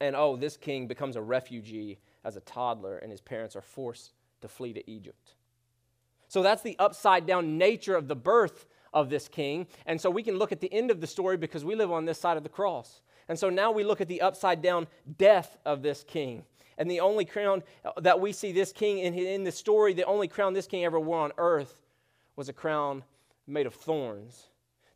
And 0.00 0.14
oh, 0.14 0.36
this 0.36 0.56
king 0.56 0.86
becomes 0.86 1.16
a 1.16 1.22
refugee 1.22 1.98
as 2.24 2.36
a 2.36 2.40
toddler, 2.40 2.98
and 2.98 3.10
his 3.10 3.20
parents 3.20 3.56
are 3.56 3.62
forced 3.62 4.12
to 4.42 4.48
flee 4.48 4.72
to 4.72 4.90
Egypt. 4.90 5.34
So 6.28 6.42
that's 6.42 6.62
the 6.62 6.76
upside 6.78 7.26
down 7.26 7.56
nature 7.56 7.94
of 7.94 8.08
the 8.08 8.16
birth 8.16 8.66
of 8.92 9.10
this 9.10 9.28
king. 9.28 9.66
And 9.86 10.00
so 10.00 10.10
we 10.10 10.22
can 10.22 10.38
look 10.38 10.52
at 10.52 10.60
the 10.60 10.72
end 10.72 10.90
of 10.90 11.00
the 11.00 11.06
story 11.06 11.36
because 11.36 11.64
we 11.64 11.74
live 11.74 11.92
on 11.92 12.04
this 12.04 12.18
side 12.18 12.36
of 12.36 12.42
the 12.42 12.48
cross. 12.48 13.00
And 13.28 13.38
so 13.38 13.50
now 13.50 13.70
we 13.70 13.84
look 13.84 14.00
at 14.00 14.08
the 14.08 14.20
upside 14.20 14.62
down 14.62 14.86
death 15.18 15.56
of 15.64 15.82
this 15.82 16.02
king. 16.02 16.44
And 16.78 16.90
the 16.90 17.00
only 17.00 17.24
crown 17.24 17.62
uh, 17.84 17.92
that 18.00 18.20
we 18.20 18.32
see 18.32 18.52
this 18.52 18.72
king 18.72 18.98
in, 18.98 19.14
in 19.14 19.44
the 19.44 19.52
story, 19.52 19.94
the 19.94 20.04
only 20.04 20.28
crown 20.28 20.52
this 20.52 20.66
king 20.66 20.84
ever 20.84 21.00
wore 21.00 21.20
on 21.20 21.32
earth 21.38 21.78
was 22.36 22.48
a 22.48 22.52
crown 22.52 23.02
made 23.46 23.66
of 23.66 23.74
thorns. 23.74 24.48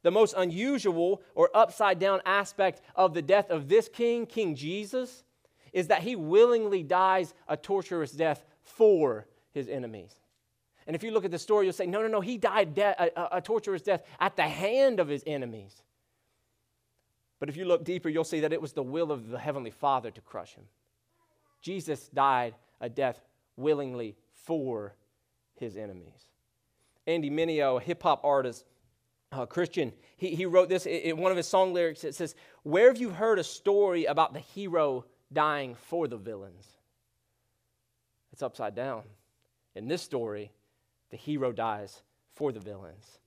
The 0.03 0.11
most 0.11 0.35
unusual 0.37 1.23
or 1.35 1.51
upside 1.55 1.99
down 1.99 2.21
aspect 2.25 2.81
of 2.95 3.15
the 3.15 3.23
death 3.23 3.51
of 3.51 3.69
this 3.69 3.89
king, 3.89 4.27
King 4.27 4.55
Jesus, 4.55 5.25
is 5.73 5.89
that 5.89 6.03
he 6.03 6.17
willingly 6.17 6.83
dies 6.83 7.35
a 7.49 7.57
torturous 7.57 8.13
death 8.13 8.45
for 8.63 9.27
his 9.53 9.69
enemies. 9.69 10.15
And 10.87 10.97
if 10.97 11.03
you 11.03 11.13
look 11.13 11.25
at 11.25 11.31
the 11.31 11.39
story, 11.39 11.67
you'll 11.67 11.73
say, 11.73 11.87
no, 11.87 12.03
no, 12.03 12.09
no, 12.09 12.21
he 12.21 12.39
died 12.39 12.75
de- 12.75 13.19
a, 13.21 13.37
a 13.37 13.41
torturous 13.41 13.83
death 13.83 14.03
at 14.19 14.37
the 14.37 14.43
hand 14.43 15.01
of 15.01 15.09
his 15.09 15.23
enemies. 15.27 15.83
But 17.39 17.49
if 17.49 17.57
you 17.57 17.65
look 17.65 17.85
deeper, 17.85 18.09
you'll 18.09 18.25
see 18.25 18.41
that 18.41 18.53
it 18.53 18.61
was 18.61 18.73
the 18.73 18.83
will 18.83 19.13
of 19.13 19.29
the 19.29 19.39
Heavenly 19.39 19.71
Father 19.71 20.11
to 20.11 20.21
crush 20.21 20.55
him. 20.55 20.65
Jesus 21.61 22.09
died 22.09 22.55
a 22.81 22.89
death 22.89 23.21
willingly 23.57 24.17
for 24.33 24.95
his 25.57 25.77
enemies. 25.77 26.31
Andy 27.07 27.31
Mineo, 27.31 27.81
a 27.81 27.85
hip 27.85 28.03
hop 28.03 28.25
artist, 28.25 28.65
a 29.33 29.47
Christian, 29.47 29.93
he, 30.17 30.35
he 30.35 30.47
wrote 30.47 30.69
this 30.69 30.87
in 30.87 31.19
one 31.19 31.31
of 31.31 31.37
his 31.37 31.47
song 31.47 31.73
lyrics. 31.73 32.05
It 32.05 32.15
says, 32.15 32.35
Where 32.63 32.89
have 32.89 32.99
you 32.99 33.11
heard 33.11 33.39
a 33.39 33.45
story 33.45 34.07
about 34.07 34.33
the 34.33 34.41
hero 34.41 35.05
dying 35.33 35.75
for 35.75 36.09
the 36.09 36.17
villains? 36.17 36.67
It's 38.33 38.43
upside 38.43 38.75
down. 38.75 39.03
In 39.75 39.87
this 39.87 40.03
story, 40.03 40.51
the 41.11 41.17
hero 41.17 41.53
dies 41.53 42.03
for 42.35 42.53
the 42.53 42.61
villains. 42.61 43.19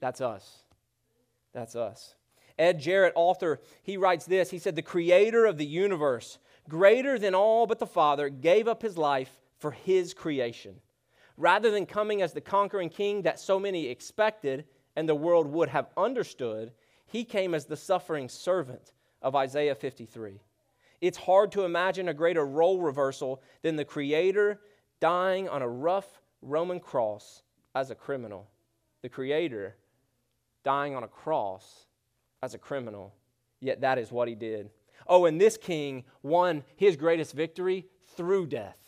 That's 0.00 0.20
us. 0.20 0.64
That's 1.52 1.76
us. 1.76 2.14
Ed 2.58 2.80
Jarrett, 2.80 3.12
author, 3.16 3.60
he 3.82 3.96
writes 3.96 4.26
this. 4.26 4.50
He 4.50 4.58
said, 4.58 4.76
The 4.76 4.82
creator 4.82 5.44
of 5.44 5.58
the 5.58 5.66
universe, 5.66 6.38
greater 6.68 7.18
than 7.18 7.34
all 7.34 7.66
but 7.66 7.78
the 7.78 7.86
Father, 7.86 8.28
gave 8.28 8.68
up 8.68 8.82
his 8.82 8.96
life 8.96 9.40
for 9.58 9.72
his 9.72 10.14
creation. 10.14 10.76
Rather 11.36 11.70
than 11.70 11.86
coming 11.86 12.22
as 12.22 12.32
the 12.32 12.40
conquering 12.40 12.88
king 12.88 13.22
that 13.22 13.40
so 13.40 13.58
many 13.58 13.88
expected 13.88 14.64
and 14.94 15.08
the 15.08 15.14
world 15.14 15.48
would 15.48 15.68
have 15.68 15.88
understood, 15.96 16.72
he 17.06 17.24
came 17.24 17.54
as 17.54 17.66
the 17.66 17.76
suffering 17.76 18.28
servant 18.28 18.92
of 19.20 19.34
Isaiah 19.34 19.74
53. 19.74 20.40
It's 21.00 21.18
hard 21.18 21.50
to 21.52 21.64
imagine 21.64 22.08
a 22.08 22.14
greater 22.14 22.46
role 22.46 22.80
reversal 22.80 23.42
than 23.62 23.76
the 23.76 23.84
creator 23.84 24.60
dying 25.00 25.48
on 25.48 25.60
a 25.60 25.68
rough 25.68 26.20
Roman 26.40 26.78
cross 26.78 27.42
as 27.74 27.90
a 27.90 27.94
criminal. 27.94 28.48
The 29.02 29.08
creator 29.08 29.76
dying 30.62 30.94
on 30.94 31.02
a 31.02 31.08
cross 31.08 31.83
as 32.44 32.54
a 32.54 32.58
criminal, 32.58 33.14
yet 33.60 33.80
that 33.80 33.98
is 33.98 34.12
what 34.12 34.28
he 34.28 34.34
did. 34.34 34.70
Oh, 35.06 35.24
and 35.24 35.40
this 35.40 35.56
king 35.56 36.04
won 36.22 36.62
his 36.76 36.96
greatest 36.96 37.34
victory 37.34 37.86
through 38.16 38.46
death. 38.46 38.78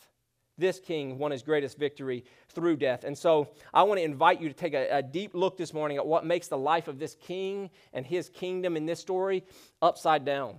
This 0.59 0.79
king 0.79 1.19
won 1.19 1.33
his 1.33 1.43
greatest 1.43 1.79
victory 1.79 2.25
through 2.49 2.77
death. 2.77 3.05
And 3.05 3.17
so 3.17 3.49
I 3.75 3.83
want 3.83 3.99
to 3.99 4.05
invite 4.05 4.41
you 4.41 4.49
to 4.49 4.55
take 4.55 4.73
a, 4.73 4.99
a, 4.99 5.03
deep 5.03 5.35
look 5.35 5.59
this 5.59 5.75
morning 5.75 5.99
at 5.99 6.07
what 6.07 6.25
makes 6.25 6.49
the 6.49 6.57
life 6.57 6.89
of 6.89 6.99
this 6.99 7.15
king 7.15 7.69
and 7.93 8.07
his 8.07 8.31
kingdom 8.31 8.77
in 8.77 8.87
this 8.87 9.01
story 9.01 9.45
upside 9.83 10.25
down. 10.25 10.57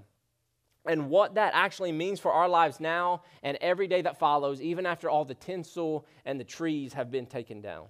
And 0.86 1.10
what 1.10 1.36
that 1.36 1.54
actually 1.56 1.92
means 1.92 2.20
for 2.20 2.32
our 2.32 2.48
lives 2.48 2.80
now 2.80 3.24
and 3.42 3.58
every 3.60 3.88
day 3.88 4.02
that 4.04 4.20
follows, 4.20 4.62
even 4.62 4.86
after 4.86 5.10
all 5.10 5.26
the 5.26 5.34
tinsel 5.34 6.06
and 6.26 6.40
the 6.40 6.46
trees 6.46 6.94
have 6.94 7.10
been 7.10 7.26
taken 7.26 7.62
down. 7.62 7.88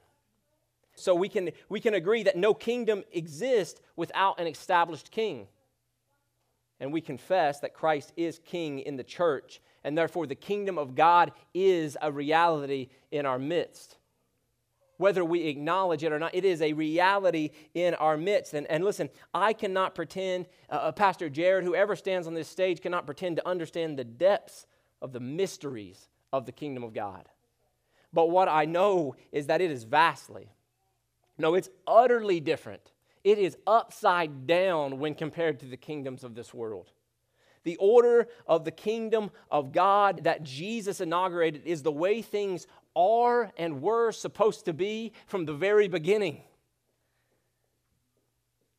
So 0.99 1.13
we 1.13 1.29
can, 1.29 1.51
we 1.69 1.79
can 1.79 1.93
agree 1.93 2.23
that 2.23 2.35
no 2.35 2.53
kingdom 2.53 3.03
exists 3.11 3.79
without 3.95 4.39
an 4.39 4.47
established 4.47 5.11
king. 5.11 5.47
And 6.79 6.91
we 6.91 7.01
confess 7.01 7.59
that 7.59 7.73
Christ 7.73 8.13
is 8.17 8.39
king 8.43 8.79
in 8.79 8.97
the 8.97 9.03
church, 9.03 9.61
and 9.83 9.97
therefore 9.97 10.27
the 10.27 10.35
kingdom 10.35 10.77
of 10.77 10.95
God 10.95 11.31
is 11.53 11.97
a 12.01 12.11
reality 12.11 12.89
in 13.11 13.25
our 13.25 13.39
midst. 13.39 13.97
Whether 14.97 15.23
we 15.23 15.43
acknowledge 15.43 16.03
it 16.03 16.11
or 16.11 16.17
not, 16.17 16.33
it 16.33 16.43
is 16.43 16.61
a 16.61 16.73
reality 16.73 17.51
in 17.75 17.93
our 17.95 18.17
midst. 18.17 18.55
And, 18.55 18.65
and 18.65 18.83
listen, 18.83 19.09
I 19.33 19.53
cannot 19.53 19.93
pretend, 19.93 20.47
uh, 20.71 20.75
uh 20.75 20.91
Pastor 20.91 21.29
Jared, 21.29 21.63
whoever 21.63 21.95
stands 21.95 22.25
on 22.25 22.33
this 22.33 22.47
stage, 22.47 22.81
cannot 22.81 23.05
pretend 23.05 23.35
to 23.35 23.47
understand 23.47 23.97
the 23.97 24.03
depths 24.03 24.65
of 25.01 25.13
the 25.13 25.19
mysteries 25.19 26.09
of 26.33 26.47
the 26.47 26.51
kingdom 26.51 26.83
of 26.83 26.95
God. 26.95 27.29
But 28.11 28.31
what 28.31 28.47
I 28.47 28.65
know 28.65 29.15
is 29.31 29.47
that 29.47 29.61
it 29.61 29.69
is 29.69 29.83
vastly, 29.83 30.49
no, 31.37 31.53
it's 31.53 31.69
utterly 31.85 32.39
different. 32.39 32.91
It 33.23 33.37
is 33.37 33.57
upside 33.67 34.47
down 34.47 34.99
when 34.99 35.13
compared 35.13 35.59
to 35.59 35.65
the 35.65 35.77
kingdoms 35.77 36.23
of 36.23 36.33
this 36.33 36.53
world. 36.53 36.91
The 37.63 37.75
order 37.77 38.27
of 38.47 38.63
the 38.63 38.71
kingdom 38.71 39.29
of 39.51 39.73
God 39.73 40.23
that 40.23 40.43
Jesus 40.43 41.01
inaugurated 41.01 41.65
is 41.65 41.83
the 41.83 41.91
way 41.91 42.21
things 42.21 42.65
are 42.95 43.51
and 43.57 43.81
were 43.81 44.11
supposed 44.11 44.65
to 44.65 44.73
be 44.73 45.11
from 45.25 45.45
the 45.45 45.53
very 45.53 45.87
beginning. 45.87 46.41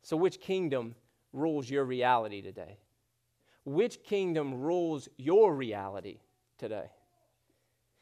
So, 0.02 0.16
which 0.16 0.40
kingdom 0.40 0.94
rules 1.34 1.68
your 1.68 1.84
reality 1.84 2.40
today? 2.40 2.78
Which 3.64 4.02
kingdom 4.02 4.54
rules 4.54 5.08
your 5.18 5.54
reality 5.54 6.20
today? 6.56 6.90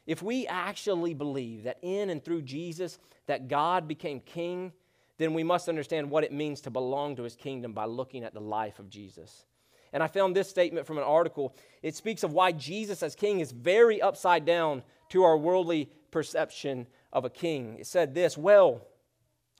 If 0.07 0.23
we 0.23 0.47
actually 0.47 1.13
believe 1.13 1.63
that 1.63 1.77
in 1.81 2.09
and 2.09 2.23
through 2.23 2.43
Jesus 2.43 2.97
that 3.27 3.49
God 3.49 3.87
became 3.87 4.21
king, 4.21 4.71
then 5.17 5.33
we 5.33 5.43
must 5.43 5.67
understand 5.67 6.09
what 6.09 6.23
it 6.23 6.31
means 6.31 6.61
to 6.61 6.71
belong 6.71 7.17
to 7.17 7.23
his 7.23 7.35
kingdom 7.35 7.73
by 7.73 7.85
looking 7.85 8.23
at 8.23 8.33
the 8.33 8.39
life 8.39 8.79
of 8.79 8.89
Jesus. 8.89 9.45
And 9.91 10.01
I 10.01 10.07
found 10.07 10.35
this 10.35 10.49
statement 10.49 10.87
from 10.87 10.97
an 10.97 11.03
article. 11.03 11.55
It 11.81 11.95
speaks 11.95 12.23
of 12.23 12.33
why 12.33 12.53
Jesus 12.53 13.03
as 13.03 13.15
king 13.15 13.41
is 13.41 13.51
very 13.51 14.01
upside 14.01 14.45
down 14.45 14.83
to 15.09 15.23
our 15.23 15.37
worldly 15.37 15.89
perception 16.11 16.87
of 17.11 17.25
a 17.25 17.29
king. 17.29 17.77
It 17.79 17.87
said 17.87 18.13
this 18.13 18.37
Well, 18.37 18.81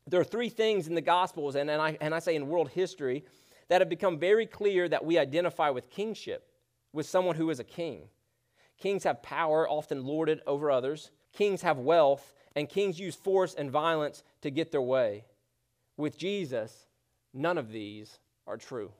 there 0.05 0.19
are 0.21 0.25
three 0.25 0.49
things 0.49 0.87
in 0.87 0.95
the 0.95 1.01
Gospels, 1.01 1.55
and, 1.55 1.69
and, 1.69 1.81
I, 1.81 1.97
and 1.99 2.15
I 2.15 2.19
say 2.19 2.35
in 2.35 2.47
world 2.47 2.69
history, 2.69 3.25
that 3.67 3.81
have 3.81 3.89
become 3.89 4.17
very 4.17 4.45
clear 4.45 4.87
that 4.87 5.03
we 5.03 5.17
identify 5.17 5.69
with 5.69 5.89
kingship, 5.89 6.49
with 6.93 7.05
someone 7.05 7.35
who 7.35 7.49
is 7.49 7.59
a 7.59 7.65
king. 7.65 8.03
Kings 8.77 9.03
have 9.03 9.23
power, 9.23 9.67
often 9.67 10.05
lorded 10.05 10.41
over 10.45 10.69
others. 10.69 11.11
Kings 11.33 11.61
have 11.61 11.79
wealth, 11.79 12.33
and 12.55 12.69
kings 12.69 12.99
use 12.99 13.15
force 13.15 13.53
and 13.53 13.71
violence 13.71 14.23
to 14.41 14.51
get 14.51 14.71
their 14.71 14.81
way. 14.81 15.25
With 15.97 16.17
Jesus, 16.17 16.87
none 17.33 17.57
of 17.57 17.71
these 17.71 18.19
are 18.45 18.57
true. 18.57 18.91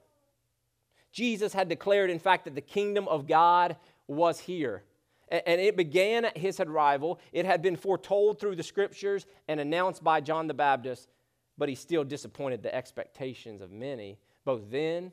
Jesus 1.12 1.54
had 1.54 1.70
declared, 1.70 2.10
in 2.10 2.20
fact, 2.20 2.46
that 2.46 2.56
the 2.56 2.62
kingdom 2.62 3.08
of 3.08 3.28
God 3.28 3.78
was 4.08 4.40
here. 4.40 4.84
And 5.30 5.60
it 5.60 5.76
began 5.76 6.26
at 6.26 6.38
his 6.38 6.60
arrival. 6.60 7.20
It 7.32 7.46
had 7.46 7.62
been 7.62 7.76
foretold 7.76 8.40
through 8.40 8.56
the 8.56 8.64
scriptures 8.64 9.26
and 9.48 9.60
announced 9.60 10.04
by 10.04 10.22
John 10.22 10.48
the 10.48 10.54
Baptist, 10.54 11.10
but 11.58 11.70
he 11.70 11.76
still 11.76 12.04
disappointed 12.04 12.64
the 12.64 12.74
expectations 12.74 13.62
of 13.62 13.72
many, 13.72 14.20
both 14.46 14.70
then 14.72 15.12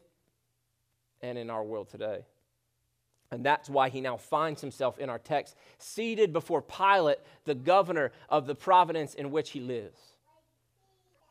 and 1.20 1.36
in 1.36 1.50
our 1.50 1.64
world 1.64 1.88
today. 1.88 2.26
And 3.34 3.44
that's 3.44 3.68
why 3.68 3.88
he 3.88 4.00
now 4.00 4.16
finds 4.16 4.60
himself 4.60 4.96
in 4.98 5.10
our 5.10 5.18
text, 5.18 5.56
seated 5.78 6.32
before 6.32 6.62
Pilate, 6.62 7.18
the 7.44 7.54
governor 7.54 8.12
of 8.28 8.46
the 8.46 8.54
province 8.54 9.14
in 9.14 9.32
which 9.32 9.50
he 9.50 9.60
lives. 9.60 9.98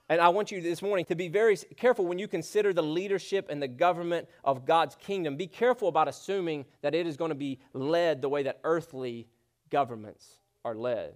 And 0.09 0.19
I 0.19 0.27
want 0.27 0.51
you 0.51 0.61
this 0.61 0.81
morning 0.81 1.05
to 1.05 1.15
be 1.15 1.29
very 1.29 1.55
careful 1.77 2.05
when 2.05 2.19
you 2.19 2.27
consider 2.27 2.73
the 2.73 2.83
leadership 2.83 3.47
and 3.49 3.61
the 3.61 3.69
government 3.69 4.27
of 4.43 4.65
God's 4.65 4.95
kingdom. 4.95 5.37
Be 5.37 5.47
careful 5.47 5.87
about 5.87 6.09
assuming 6.09 6.65
that 6.81 6.93
it 6.93 7.07
is 7.07 7.15
going 7.15 7.29
to 7.29 7.35
be 7.35 7.59
led 7.71 8.21
the 8.21 8.27
way 8.27 8.43
that 8.43 8.59
earthly 8.65 9.29
governments 9.69 10.39
are 10.65 10.75
led. 10.75 11.13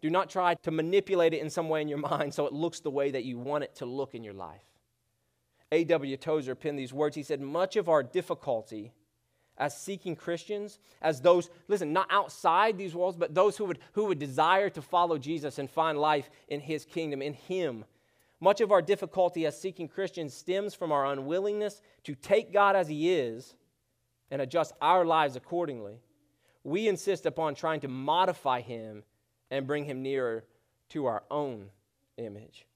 Do 0.00 0.08
not 0.08 0.30
try 0.30 0.54
to 0.54 0.70
manipulate 0.70 1.34
it 1.34 1.40
in 1.40 1.50
some 1.50 1.68
way 1.68 1.82
in 1.82 1.88
your 1.88 1.98
mind 2.10 2.32
so 2.32 2.46
it 2.46 2.52
looks 2.52 2.78
the 2.78 2.90
way 2.90 3.10
that 3.10 3.24
you 3.24 3.38
want 3.38 3.64
it 3.64 3.74
to 3.76 3.86
look 3.86 4.14
in 4.14 4.22
your 4.22 4.34
life. 4.34 4.62
A.W. 5.72 6.16
Tozer 6.16 6.54
penned 6.54 6.78
these 6.78 6.92
words. 6.92 7.16
He 7.16 7.24
said, 7.24 7.40
Much 7.40 7.74
of 7.74 7.88
our 7.88 8.04
difficulty 8.04 8.92
as 9.56 9.76
seeking 9.76 10.16
Christians, 10.16 10.78
as 11.00 11.20
those, 11.20 11.50
listen, 11.68 11.92
not 11.92 12.08
outside 12.10 12.76
these 12.76 12.94
walls, 12.94 13.16
but 13.16 13.34
those 13.34 13.56
who 13.56 13.66
would, 13.66 13.78
who 13.92 14.06
would 14.06 14.18
desire 14.18 14.68
to 14.70 14.82
follow 14.82 15.16
Jesus 15.18 15.58
and 15.58 15.70
find 15.70 15.98
life 15.98 16.28
in 16.48 16.60
his 16.60 16.84
kingdom, 16.84 17.22
in 17.22 17.34
him. 17.34 17.84
Much 18.40 18.60
of 18.60 18.72
our 18.72 18.82
difficulty 18.82 19.46
as 19.46 19.58
seeking 19.58 19.88
Christians 19.88 20.34
stems 20.34 20.74
from 20.74 20.90
our 20.90 21.06
unwillingness 21.06 21.80
to 22.02 22.14
take 22.14 22.52
God 22.52 22.74
as 22.74 22.88
he 22.88 23.12
is 23.12 23.54
and 24.30 24.42
adjust 24.42 24.72
our 24.82 25.04
lives 25.04 25.36
accordingly. 25.36 26.00
We 26.64 26.88
insist 26.88 27.26
upon 27.26 27.54
trying 27.54 27.80
to 27.80 27.88
modify 27.88 28.60
him 28.60 29.04
and 29.50 29.66
bring 29.66 29.84
him 29.84 30.02
nearer 30.02 30.44
to 30.90 31.06
our 31.06 31.22
own 31.30 31.70
image. 32.16 32.66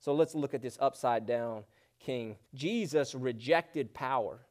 So 0.00 0.14
let's 0.14 0.34
look 0.34 0.54
at 0.54 0.62
this 0.62 0.78
upside 0.80 1.26
down 1.26 1.64
king. 1.98 2.36
Jesus 2.54 3.14
rejected 3.14 3.92
power. 3.92 4.45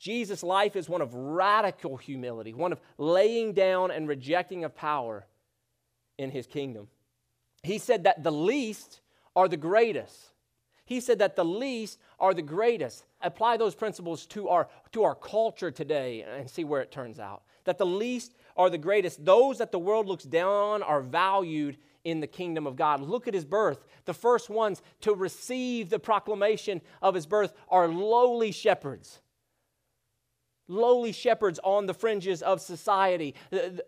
Jesus' 0.00 0.42
life 0.42 0.76
is 0.76 0.88
one 0.88 1.02
of 1.02 1.14
radical 1.14 1.98
humility, 1.98 2.54
one 2.54 2.72
of 2.72 2.80
laying 2.96 3.52
down 3.52 3.90
and 3.90 4.08
rejecting 4.08 4.64
of 4.64 4.74
power 4.74 5.26
in 6.18 6.30
his 6.30 6.46
kingdom. 6.46 6.88
He 7.62 7.76
said 7.76 8.04
that 8.04 8.24
the 8.24 8.32
least 8.32 9.00
are 9.36 9.46
the 9.46 9.58
greatest. 9.58 10.16
He 10.86 11.00
said 11.00 11.18
that 11.18 11.36
the 11.36 11.44
least 11.44 11.98
are 12.18 12.32
the 12.32 12.42
greatest. 12.42 13.04
Apply 13.20 13.58
those 13.58 13.74
principles 13.74 14.24
to 14.26 14.48
our, 14.48 14.68
to 14.92 15.04
our 15.04 15.14
culture 15.14 15.70
today 15.70 16.22
and 16.22 16.48
see 16.48 16.64
where 16.64 16.80
it 16.80 16.90
turns 16.90 17.20
out. 17.20 17.42
That 17.64 17.76
the 17.76 17.86
least 17.86 18.34
are 18.56 18.70
the 18.70 18.78
greatest. 18.78 19.24
Those 19.24 19.58
that 19.58 19.70
the 19.70 19.78
world 19.78 20.06
looks 20.06 20.24
down 20.24 20.48
on 20.48 20.82
are 20.82 21.02
valued 21.02 21.76
in 22.04 22.20
the 22.20 22.26
kingdom 22.26 22.66
of 22.66 22.74
God. 22.74 23.02
Look 23.02 23.28
at 23.28 23.34
his 23.34 23.44
birth. 23.44 23.84
The 24.06 24.14
first 24.14 24.48
ones 24.48 24.80
to 25.02 25.14
receive 25.14 25.90
the 25.90 25.98
proclamation 25.98 26.80
of 27.02 27.14
his 27.14 27.26
birth 27.26 27.52
are 27.68 27.86
lowly 27.86 28.50
shepherds. 28.50 29.20
Lowly 30.70 31.12
shepherds 31.12 31.58
on 31.64 31.86
the 31.86 31.94
fringes 31.94 32.42
of 32.42 32.60
society. 32.60 33.34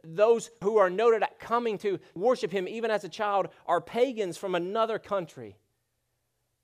Those 0.03 0.51
who 0.63 0.79
are 0.79 0.91
noted 0.91 1.23
at 1.23 1.39
coming 1.39 1.79
to 1.79 1.99
worship 2.15 2.51
him, 2.51 2.67
even 2.67 2.91
as 2.91 3.05
a 3.05 3.09
child, 3.09 3.49
are 3.67 3.81
pagans 3.81 4.37
from 4.37 4.55
another 4.55 4.99
country 4.99 5.57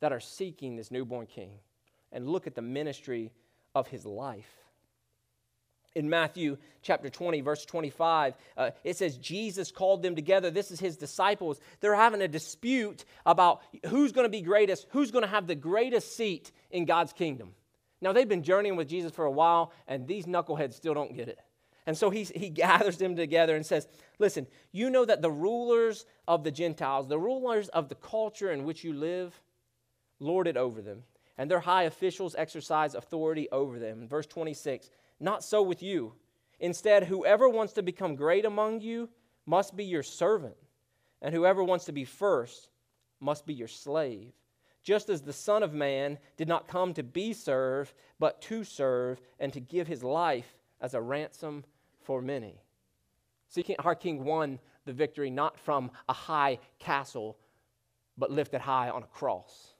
that 0.00 0.12
are 0.12 0.20
seeking 0.20 0.76
this 0.76 0.90
newborn 0.90 1.26
king. 1.26 1.52
And 2.10 2.28
look 2.28 2.46
at 2.46 2.54
the 2.54 2.62
ministry 2.62 3.32
of 3.74 3.86
his 3.86 4.04
life 4.04 4.58
in 5.98 6.08
Matthew 6.08 6.58
chapter 6.82 7.08
20, 7.08 7.40
verse 7.40 7.64
25, 7.64 8.34
uh, 8.56 8.70
it 8.84 8.96
says 8.96 9.16
Jesus 9.18 9.72
called 9.72 10.02
them 10.02 10.14
together. 10.14 10.50
This 10.50 10.70
is 10.70 10.78
his 10.78 10.96
disciples. 10.96 11.58
They're 11.80 11.94
having 11.94 12.22
a 12.22 12.28
dispute 12.28 13.04
about 13.26 13.62
who's 13.86 14.12
going 14.12 14.24
to 14.24 14.30
be 14.30 14.40
greatest, 14.40 14.86
who's 14.90 15.10
going 15.10 15.24
to 15.24 15.30
have 15.30 15.46
the 15.46 15.56
greatest 15.56 16.16
seat 16.16 16.52
in 16.70 16.84
God's 16.84 17.12
kingdom. 17.12 17.52
Now, 18.00 18.12
they've 18.12 18.28
been 18.28 18.42
journeying 18.42 18.76
with 18.76 18.88
Jesus 18.88 19.12
for 19.12 19.24
a 19.24 19.30
while, 19.30 19.72
and 19.86 20.06
these 20.06 20.26
knuckleheads 20.26 20.74
still 20.74 20.94
don't 20.94 21.14
get 21.14 21.28
it. 21.28 21.40
And 21.86 21.96
so 21.96 22.10
he, 22.10 22.24
he 22.24 22.48
gathers 22.50 22.98
them 22.98 23.16
together 23.16 23.56
and 23.56 23.64
says, 23.64 23.88
Listen, 24.18 24.46
you 24.72 24.90
know 24.90 25.04
that 25.04 25.22
the 25.22 25.30
rulers 25.30 26.04
of 26.26 26.44
the 26.44 26.50
Gentiles, 26.50 27.08
the 27.08 27.18
rulers 27.18 27.68
of 27.68 27.88
the 27.88 27.94
culture 27.94 28.52
in 28.52 28.64
which 28.64 28.84
you 28.84 28.92
live, 28.92 29.40
lord 30.20 30.46
it 30.46 30.56
over 30.56 30.82
them, 30.82 31.02
and 31.36 31.50
their 31.50 31.60
high 31.60 31.84
officials 31.84 32.34
exercise 32.36 32.94
authority 32.94 33.48
over 33.50 33.78
them. 33.78 34.06
Verse 34.06 34.26
26 34.26 34.90
not 35.20 35.42
so 35.42 35.62
with 35.62 35.82
you. 35.82 36.12
Instead, 36.60 37.04
whoever 37.04 37.48
wants 37.48 37.72
to 37.74 37.82
become 37.82 38.16
great 38.16 38.44
among 38.44 38.80
you 38.80 39.08
must 39.46 39.76
be 39.76 39.84
your 39.84 40.02
servant, 40.02 40.56
and 41.22 41.34
whoever 41.34 41.62
wants 41.62 41.86
to 41.86 41.92
be 41.92 42.04
first 42.04 42.68
must 43.20 43.46
be 43.46 43.54
your 43.54 43.68
slave. 43.68 44.32
Just 44.88 45.10
as 45.10 45.20
the 45.20 45.34
Son 45.34 45.62
of 45.62 45.74
Man 45.74 46.16
did 46.38 46.48
not 46.48 46.66
come 46.66 46.94
to 46.94 47.02
be 47.02 47.34
served, 47.34 47.92
but 48.18 48.40
to 48.40 48.64
serve 48.64 49.20
and 49.38 49.52
to 49.52 49.60
give 49.60 49.86
his 49.86 50.02
life 50.02 50.56
as 50.80 50.94
a 50.94 51.00
ransom 51.02 51.66
for 52.00 52.22
many. 52.22 52.62
See, 53.50 53.76
our 53.80 53.94
King 53.94 54.24
won 54.24 54.58
the 54.86 54.94
victory 54.94 55.28
not 55.28 55.60
from 55.60 55.90
a 56.08 56.14
high 56.14 56.58
castle, 56.78 57.36
but 58.16 58.30
lifted 58.30 58.62
high 58.62 58.88
on 58.88 59.02
a 59.02 59.06
cross. 59.08 59.74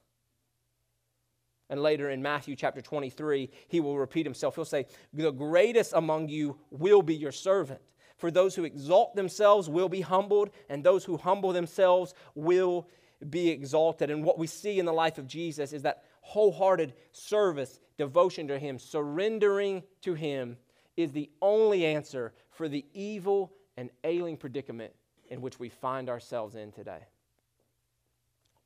And 1.71 1.83
later 1.83 2.11
in 2.11 2.21
Matthew 2.21 2.55
chapter 2.55 2.83
23, 2.83 3.49
he 3.69 3.81
will 3.81 3.97
repeat 3.97 4.27
himself. 4.27 4.57
He'll 4.57 4.67
say, 4.67 4.85
The 5.15 5.31
greatest 5.31 5.95
among 5.95 6.29
you 6.29 6.59
will 6.71 7.01
be 7.01 7.17
your 7.17 7.33
servant. 7.33 7.81
For 8.19 8.31
those 8.31 8.55
who 8.55 8.65
exalt 8.65 9.17
themselves 9.17 9.71
will 9.71 9.89
be 9.89 10.03
humbled, 10.03 10.51
and 10.69 10.85
those 10.85 11.07
who 11.07 11.17
humble 11.17 11.55
themselves 11.55 12.13
will 12.35 12.87
be 13.29 13.49
exalted. 13.49 14.11
And 14.11 14.25
what 14.25 14.39
we 14.39 14.47
see 14.47 14.79
in 14.79 14.87
the 14.87 14.93
life 14.93 15.19
of 15.19 15.27
Jesus 15.27 15.73
is 15.73 15.83
that 15.83 16.05
wholehearted 16.21 16.95
service, 17.13 17.81
devotion 17.97 18.49
to 18.49 18.59
him, 18.59 18.79
surrendering 18.79 19.83
to 20.03 20.15
him 20.15 20.57
is 20.97 21.13
the 21.13 21.31
only 21.41 21.87
answer 21.87 22.33
for 22.51 22.69
the 22.69 22.85
evil 22.93 23.53
and 23.77 23.91
ailing 24.05 24.37
predicament 24.37 24.93
in 25.29 25.41
which 25.41 25.59
we 25.59 25.69
find 25.69 26.09
ourselves 26.09 26.55
in 26.55 26.73
today. 26.73 27.07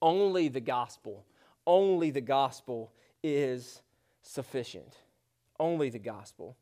Only 0.01 0.49
the 0.49 0.61
gospel 0.61 1.25
only 1.67 2.11
the 2.11 2.21
gospel 2.21 2.93
is 3.23 3.83
sufficient. 4.23 4.97
Only 5.59 5.91
the 5.91 5.99
gospel. 5.99 6.57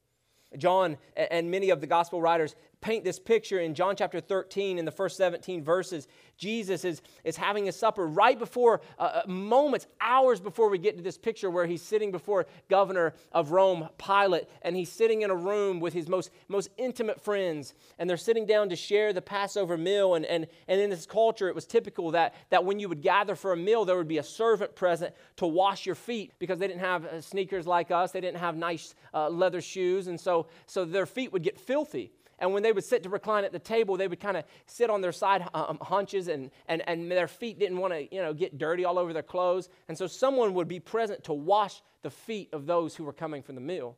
John 0.57 0.99
and 1.17 1.51
many 1.51 1.71
of 1.71 1.81
the 1.81 1.87
gospel 1.87 2.21
writers 2.21 2.57
paint 2.81 3.05
this 3.05 3.19
picture 3.19 3.61
in 3.61 3.75
John 3.75 3.97
chapter 3.97 4.21
13 4.21 4.79
in 4.79 4.85
the 4.85 4.91
first 4.91 5.17
17 5.17 5.63
verses. 5.63 6.09
Jesus 6.37 6.85
is, 6.85 7.03
is 7.23 7.37
having 7.37 7.69
a 7.69 7.73
supper 7.73 8.07
right 8.07 8.39
before, 8.39 8.81
uh, 8.99 9.23
uh, 9.23 9.23
moments, 9.29 9.87
hours 10.01 10.41
before 10.41 10.71
we 10.71 10.79
get 10.79 10.97
to 10.97 11.03
this 11.03 11.19
picture 11.19 11.51
where 11.51 11.67
he's 11.67 11.83
sitting 11.83 12.11
before 12.11 12.47
governor 12.69 13.15
of 13.33 13.53
Rome, 13.53 13.89
Pilate, 13.99 14.49
and 14.63 14.75
he's 14.75 14.91
sitting 14.91 15.21
in 15.23 15.31
a 15.31 15.35
room 15.35 15.81
with 15.81 15.93
his 15.93 16.09
most, 16.09 16.31
most 16.49 16.71
intimate 16.79 17.21
friends, 17.21 17.75
and 17.99 18.09
they're 18.09 18.17
sitting 18.17 18.47
down 18.47 18.71
to 18.71 18.77
share 18.77 19.13
the 19.13 19.21
Passover 19.21 19.77
meal. 19.77 20.15
And, 20.15 20.25
and, 20.25 20.47
and 20.67 20.81
in 20.81 20.89
this 20.89 21.05
culture, 21.05 21.49
it 21.49 21.55
was 21.55 21.67
typical 21.67 22.11
that, 22.13 22.35
that 22.49 22.65
when 22.65 22.81
you 22.81 22.89
would 22.89 23.03
gather 23.03 23.35
for 23.35 23.53
a 23.53 23.57
meal, 23.57 23.85
there 23.85 23.97
would 23.97 24.09
be 24.09 24.19
a 24.19 24.23
servant 24.23 24.75
present 24.75 25.15
to 25.37 25.47
wash 25.47 25.85
your 25.85 25.95
feet 25.95 26.33
because 26.39 26.59
they 26.59 26.67
didn't 26.67 26.81
have 26.81 27.05
uh, 27.05 27.21
sneakers 27.21 27.67
like 27.67 27.91
us, 27.91 28.13
they 28.13 28.21
didn't 28.21 28.39
have 28.39 28.57
nice 28.57 28.95
uh, 29.13 29.29
leather 29.29 29.61
shoes, 29.61 30.07
and 30.07 30.19
so, 30.19 30.47
so 30.65 30.87
their 30.87 31.07
feet 31.07 31.33
would 31.33 31.43
get 31.43 31.61
filthy. 31.61 32.13
And 32.41 32.55
when 32.55 32.63
they 32.63 32.73
would 32.73 32.85
sit 32.85 33.03
to 33.03 33.11
recline 33.11 33.45
at 33.45 33.53
the 33.53 33.59
table, 33.59 33.97
they 33.97 34.09
would 34.09 34.19
kind 34.19 34.37
of 34.37 34.45
sit 34.67 34.89
on 34.89 35.03
their 35.03 35.13
side 35.13 35.47
um, 35.55 35.79
hunches 35.83 36.29
and, 36.29 36.51
and, 36.67 36.83
and 36.89 37.11
their 37.11 37.29
feet 37.29 37.59
didn't 37.59 37.79
want 37.79 37.93
to 37.93 38.15
you 38.15 38.23
know, 38.23 38.33
get 38.33 38.59
dirty 38.59 38.85
all 38.85 38.99
over 38.99 39.13
their 39.13 39.23
clothes. 39.23 39.69
And 39.89 39.97
so 39.97 40.07
someone 40.07 40.55
would 40.55 40.67
be 40.69 40.81
present 40.81 41.23
to 41.25 41.35
wash 41.35 41.83
the 42.03 42.11
feet 42.11 42.49
of 42.53 42.67
those 42.67 42.97
who 42.97 43.05
were 43.05 43.13
coming 43.13 43.43
from 43.43 43.55
the 43.57 43.61
meal. 43.61 43.97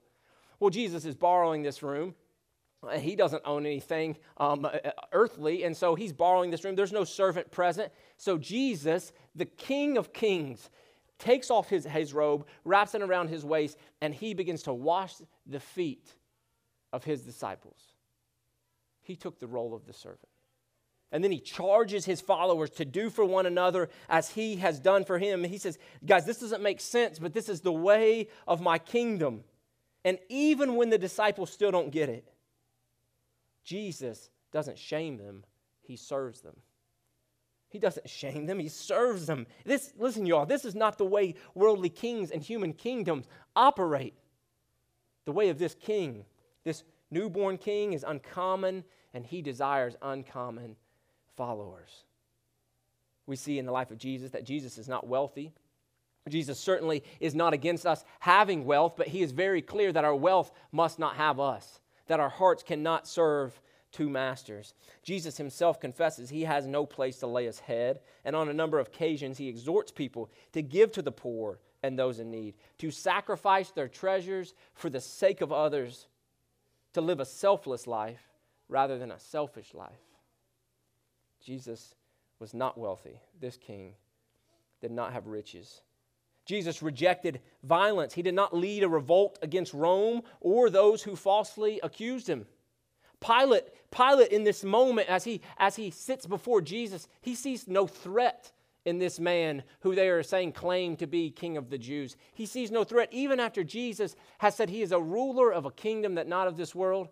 Well, 0.59 0.71
Jesus 0.71 1.05
is 1.05 1.15
borrowing 1.15 1.63
this 1.63 1.83
room. 1.83 2.15
Uh, 2.83 2.99
he 2.99 3.15
doesn't 3.15 3.43
own 3.45 3.65
anything 3.65 4.17
um, 4.39 4.65
uh, 4.65 4.91
earthly, 5.13 5.63
and 5.63 5.77
so 5.77 5.95
he's 5.95 6.13
borrowing 6.13 6.51
this 6.51 6.65
room. 6.65 6.75
There's 6.75 6.93
no 6.93 7.05
servant 7.05 7.51
present. 7.53 7.93
So 8.17 8.39
Jesus, 8.39 9.13
the 9.37 9.45
King 9.45 9.97
of 9.97 10.13
Kings, 10.13 10.69
takes 11.19 11.51
off 11.51 11.69
his, 11.69 11.85
his 11.85 12.13
robe, 12.13 12.47
wraps 12.65 12.97
it 12.97 13.03
around 13.03 13.29
his 13.29 13.45
waist, 13.45 13.79
and 14.01 14.13
he 14.13 14.35
begins 14.35 14.65
to 14.65 14.73
wash 14.73 15.15
the 15.47 15.61
feet 15.61 16.13
of 16.93 17.05
his 17.05 17.23
disciples. 17.23 17.92
He 19.03 19.17
took 19.17 19.39
the 19.39 19.47
role 19.47 19.75
of 19.75 19.87
the 19.87 19.93
servant. 19.93 20.29
And 21.13 21.23
then 21.23 21.31
he 21.31 21.41
charges 21.41 22.07
his 22.07 22.23
followers 22.23 22.71
to 22.71 22.87
do 22.87 23.11
for 23.11 23.25
one 23.25 23.45
another 23.45 23.91
as 24.09 24.31
he 24.31 24.57
has 24.57 24.81
done 24.81 25.05
for 25.05 25.19
him. 25.19 25.45
He 25.45 25.59
says, 25.59 25.79
Guys, 26.05 26.25
this 26.25 26.41
doesn't 26.41 26.63
make 26.63 26.81
sense, 26.81 27.19
but 27.19 27.35
this 27.35 27.51
is 27.51 27.61
the 27.61 27.73
way 27.73 28.29
of 28.49 28.63
my 28.63 28.79
kingdom. 28.79 29.45
And 30.05 30.19
even 30.31 30.77
when 30.77 30.89
the 30.89 30.99
disciples 30.99 31.53
still 31.53 31.71
don't 31.71 31.91
get 31.91 32.09
it, 32.09 32.33
Jesus 33.63 34.31
doesn't 34.53 34.79
shame 34.79 35.19
them, 35.19 35.45
he 35.83 35.97
serves 35.97 36.41
them. 36.41 36.57
He 37.69 37.79
doesn't 37.79 38.09
shame 38.09 38.47
them, 38.47 38.59
he 38.59 38.69
serves 38.69 39.27
them. 39.27 39.47
This, 39.65 39.93
listen, 39.99 40.27
y'all, 40.27 40.47
this 40.47 40.65
is 40.65 40.75
not 40.75 40.99
the 40.99 41.07
way 41.07 41.35
worldly 41.55 41.89
kings 41.91 42.31
and 42.31 42.43
human 42.43 42.73
kingdoms 42.73 43.27
operate. 43.55 44.15
The 45.25 45.33
way 45.33 45.51
of 45.51 45.59
this 45.59 45.75
king, 45.75 46.25
this 46.65 46.85
newborn 47.13 47.59
king 47.59 47.93
is 47.93 48.05
uncommon, 48.07 48.85
and 49.15 49.25
he 49.25 49.43
desires 49.43 49.95
uncommon 50.03 50.77
followers. 51.37 52.05
We 53.27 53.37
see 53.37 53.59
in 53.59 53.67
the 53.67 53.73
life 53.73 53.91
of 53.91 53.99
Jesus 53.99 54.31
that 54.33 54.45
Jesus 54.45 54.79
is 54.79 54.89
not 54.89 55.07
wealthy. 55.07 55.53
Jesus 56.29 56.59
certainly 56.59 57.03
is 57.21 57.35
not 57.35 57.53
against 57.53 57.87
us 57.87 58.05
having 58.21 58.65
wealth, 58.65 58.95
but 58.97 59.09
he 59.09 59.23
is 59.23 59.33
very 59.33 59.63
clear 59.63 59.93
that 59.93 60.05
our 60.05 60.15
wealth 60.15 60.53
must 60.71 60.99
not 60.99 61.17
have 61.17 61.41
us, 61.41 61.81
that 62.07 62.21
our 62.21 62.29
hearts 62.29 62.63
cannot 62.63 63.09
serve 63.09 63.61
two 63.91 64.09
masters. 64.09 64.75
Jesus 65.03 65.37
himself 65.37 65.81
confesses 65.81 66.31
he 66.31 66.45
has 66.45 66.67
no 66.67 66.87
place 66.87 67.19
to 67.19 67.27
lay 67.27 67.45
his 67.45 67.61
head, 67.61 68.01
and 68.25 68.35
on 68.35 68.49
a 68.49 68.55
number 68.55 68.79
of 68.79 68.87
occasions 68.89 69.39
he 69.39 69.49
exhorts 69.49 69.93
people 69.93 70.31
to 70.53 70.63
give 70.63 70.93
to 70.93 71.03
the 71.03 71.13
poor 71.13 71.59
and 71.83 71.99
those 71.99 72.21
in 72.21 72.31
need, 72.31 72.55
to 72.79 72.91
sacrifice 72.91 73.71
their 73.71 73.89
treasures 73.89 74.55
for 74.75 74.89
the 74.89 75.01
sake 75.01 75.41
of 75.41 75.53
others 75.53 76.07
to 76.93 77.01
live 77.01 77.21
a 77.21 77.25
selfless 77.25 77.87
life 77.87 78.23
rather 78.69 78.99
than 78.99 79.11
a 79.11 79.19
selfish 79.19 79.75
life. 79.75 79.93
Jesus 81.41 81.95
was 82.39 82.55
not 82.55 82.79
wealthy. 82.79 83.21
This 83.41 83.57
king 83.57 83.95
did 84.81 84.91
not 84.91 85.13
have 85.13 85.27
riches. 85.27 85.83
Jesus 86.45 86.83
rejected 86.83 87.41
violence. 87.63 88.15
He 88.15 88.23
did 88.23 88.35
not 88.35 88.55
lead 88.55 88.83
a 88.83 88.89
revolt 88.89 89.39
against 89.43 89.75
Rome 89.75 90.23
or 90.41 90.71
those 90.71 91.03
who 91.03 91.15
falsely 91.15 91.81
accused 91.83 92.29
him. 92.29 92.47
Pilate, 93.21 93.65
Pilate 93.91 94.33
in 94.33 94.43
this 94.43 94.65
moment, 94.65 95.09
as 95.09 95.25
he, 95.25 95.41
as 95.59 95.77
he 95.77 95.91
sits 95.91 96.27
before 96.27 96.61
Jesus, 96.61 97.07
he 97.21 97.35
sees 97.35 97.69
no 97.69 97.87
threat 97.87 98.51
in 98.85 98.99
this 98.99 99.21
man 99.21 99.63
who 99.81 99.95
they 99.95 100.09
are 100.09 100.23
saying 100.23 100.53
claimed 100.53 100.99
to 100.99 101.07
be 101.07 101.31
king 101.31 101.57
of 101.57 101.71
the 101.71 101.79
Jews. 101.79 102.17
He 102.35 102.47
sees 102.47 102.71
no 102.71 102.85
threat, 102.85 103.09
even 103.13 103.41
after 103.41 103.63
Jesus 103.63 104.17
has 104.39 104.57
said 104.57 104.71
he 104.71 104.83
is 104.83 104.93
a 104.93 105.01
ruler 105.01 105.53
of 105.53 105.65
a 105.65 105.71
kingdom 105.71 106.17
that 106.17 106.29
not 106.29 106.49
of 106.49 106.57
this 106.57 106.75
world. 106.75 107.09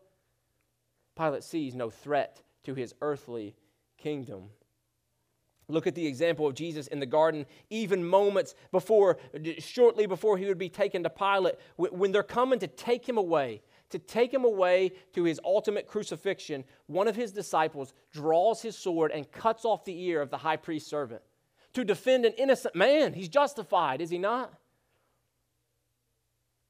Pilate 1.17 1.45
sees 1.45 1.75
no 1.75 1.91
threat 1.91 2.43
to 2.65 2.75
his 2.75 2.95
earthly 3.01 3.57
kingdom. 3.99 4.51
Look 5.69 5.87
at 5.87 5.95
the 5.95 6.07
example 6.07 6.49
of 6.49 6.55
Jesus 6.55 6.89
in 6.89 6.99
the 6.99 7.07
garden, 7.07 7.47
even 7.69 8.05
moments 8.05 8.57
before, 8.73 9.19
shortly 9.59 10.07
before 10.07 10.37
he 10.37 10.47
would 10.47 10.59
be 10.59 10.69
taken 10.69 11.05
to 11.05 11.11
Pilate, 11.11 11.55
when 11.77 12.11
they're 12.11 12.25
coming 12.25 12.59
to 12.59 12.67
take 12.67 13.09
him 13.09 13.17
away, 13.17 13.63
to 13.91 14.01
take 14.01 14.35
him 14.35 14.45
away 14.45 14.91
to 15.13 15.23
his 15.23 15.39
ultimate 15.45 15.87
crucifixion, 15.87 16.65
one 16.87 17.07
of 17.07 17.15
his 17.15 17.31
disciples 17.31 17.93
draws 18.13 18.61
his 18.61 18.77
sword 18.77 19.13
and 19.13 19.31
cuts 19.31 19.65
off 19.65 19.85
the 19.85 20.03
ear 20.03 20.21
of 20.21 20.31
the 20.31 20.39
high 20.39 20.57
priest's 20.57 20.91
servant 20.91 21.23
to 21.73 21.85
defend 21.85 22.25
an 22.25 22.33
innocent 22.33 22.75
man. 22.75 23.13
He's 23.13 23.29
justified, 23.29 24.01
is 24.01 24.11
he 24.11 24.19
not? 24.19 24.53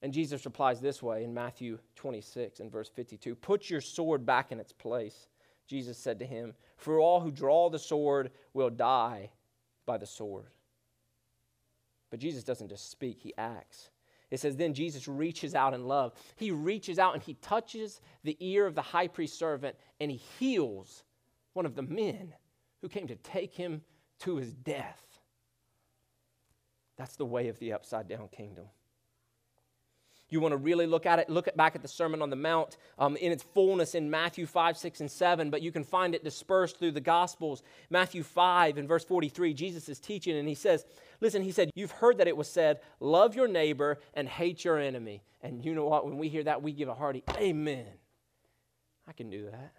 And 0.03 0.13
Jesus 0.13 0.45
replies 0.45 0.81
this 0.81 1.03
way 1.03 1.25
in 1.25 1.35
Matthew 1.35 1.79
26 1.97 2.61
and 2.61 2.73
verse 2.73 2.89
52 2.89 3.35
Put 3.35 3.69
your 3.69 3.81
sword 3.81 4.25
back 4.25 4.53
in 4.53 4.61
its 4.61 4.73
place. 4.73 5.29
Jesus 5.67 5.99
said 5.99 6.19
to 6.19 6.27
him, 6.27 6.55
For 6.77 6.99
all 6.99 7.21
who 7.21 7.31
draw 7.31 7.69
the 7.69 7.79
sword 7.79 8.31
will 8.55 8.71
die 8.71 9.31
by 9.87 9.99
the 9.99 10.07
sword. 10.07 10.47
But 12.11 12.19
Jesus 12.19 12.43
doesn't 12.43 12.69
just 12.69 12.91
speak, 12.91 13.21
he 13.21 13.35
acts. 13.39 13.91
It 14.31 14.41
says, 14.41 14.57
Then 14.57 14.75
Jesus 14.75 15.07
reaches 15.07 15.55
out 15.55 15.75
in 15.75 15.87
love. 15.87 16.13
He 16.37 16.51
reaches 16.51 16.99
out 16.99 17.15
and 17.15 17.23
he 17.23 17.35
touches 17.35 18.01
the 18.25 18.37
ear 18.41 18.67
of 18.67 18.75
the 18.75 18.83
high 18.83 19.09
priest 19.09 19.39
servant 19.39 19.77
and 20.01 20.11
he 20.11 20.17
heals 20.39 21.05
one 21.53 21.67
of 21.67 21.75
the 21.75 21.83
men 21.83 22.33
who 22.81 22.89
came 22.89 23.07
to 23.09 23.17
take 23.17 23.55
him 23.55 23.83
to 24.20 24.37
his 24.37 24.52
death. 24.52 25.02
That's 26.96 27.16
the 27.16 27.26
way 27.26 27.48
of 27.48 27.59
the 27.59 27.72
upside 27.72 28.09
down 28.09 28.28
kingdom 28.28 28.66
you 30.30 30.40
want 30.40 30.52
to 30.52 30.56
really 30.56 30.87
look 30.87 31.06
at 31.06 31.18
it, 31.18 31.28
look 31.28 31.48
at, 31.48 31.56
back 31.56 31.74
at 31.74 31.83
the 31.83 31.88
Sermon 31.88 32.22
on 32.22 32.30
the 32.30 32.37
Mount 32.37 32.76
um, 32.98 33.16
in 33.16 33.33
its 33.33 33.42
fullness 33.42 33.94
in 33.94 34.11
Matthew 34.11 34.46
5, 34.46 34.76
6, 34.76 35.00
and 35.00 35.11
7, 35.11 35.50
but 35.50 35.61
you 35.61 35.72
can 35.72 35.85
find 35.85 36.14
it 36.14 36.24
dispersed 36.24 36.78
through 36.78 36.92
the 36.92 37.00
Gospels. 37.00 37.62
Matthew 37.90 38.22
5 38.22 38.78
and 38.78 38.88
verse 38.88 39.04
43, 39.04 39.52
Jesus 39.52 39.88
is 39.88 39.98
teaching, 39.98 40.37
and 40.37 40.48
he 40.48 40.54
says, 40.54 40.85
Listen, 41.20 41.42
he 41.42 41.52
said, 41.52 41.70
You've 41.74 41.90
heard 41.90 42.18
that 42.18 42.28
it 42.28 42.37
was 42.37 42.48
said, 42.48 42.80
love 43.00 43.35
your 43.35 43.48
neighbor 43.48 43.98
and 44.14 44.28
hate 44.28 44.64
your 44.64 44.78
enemy. 44.78 45.22
And 45.42 45.64
you 45.64 45.74
know 45.74 45.87
what? 45.87 46.06
When 46.06 46.16
we 46.16 46.28
hear 46.28 46.44
that, 46.44 46.62
we 46.62 46.72
give 46.72 46.88
a 46.88 46.94
hearty 46.94 47.22
amen. 47.37 47.87
I 49.06 49.12
can 49.12 49.28
do 49.28 49.46
that. 49.50 49.72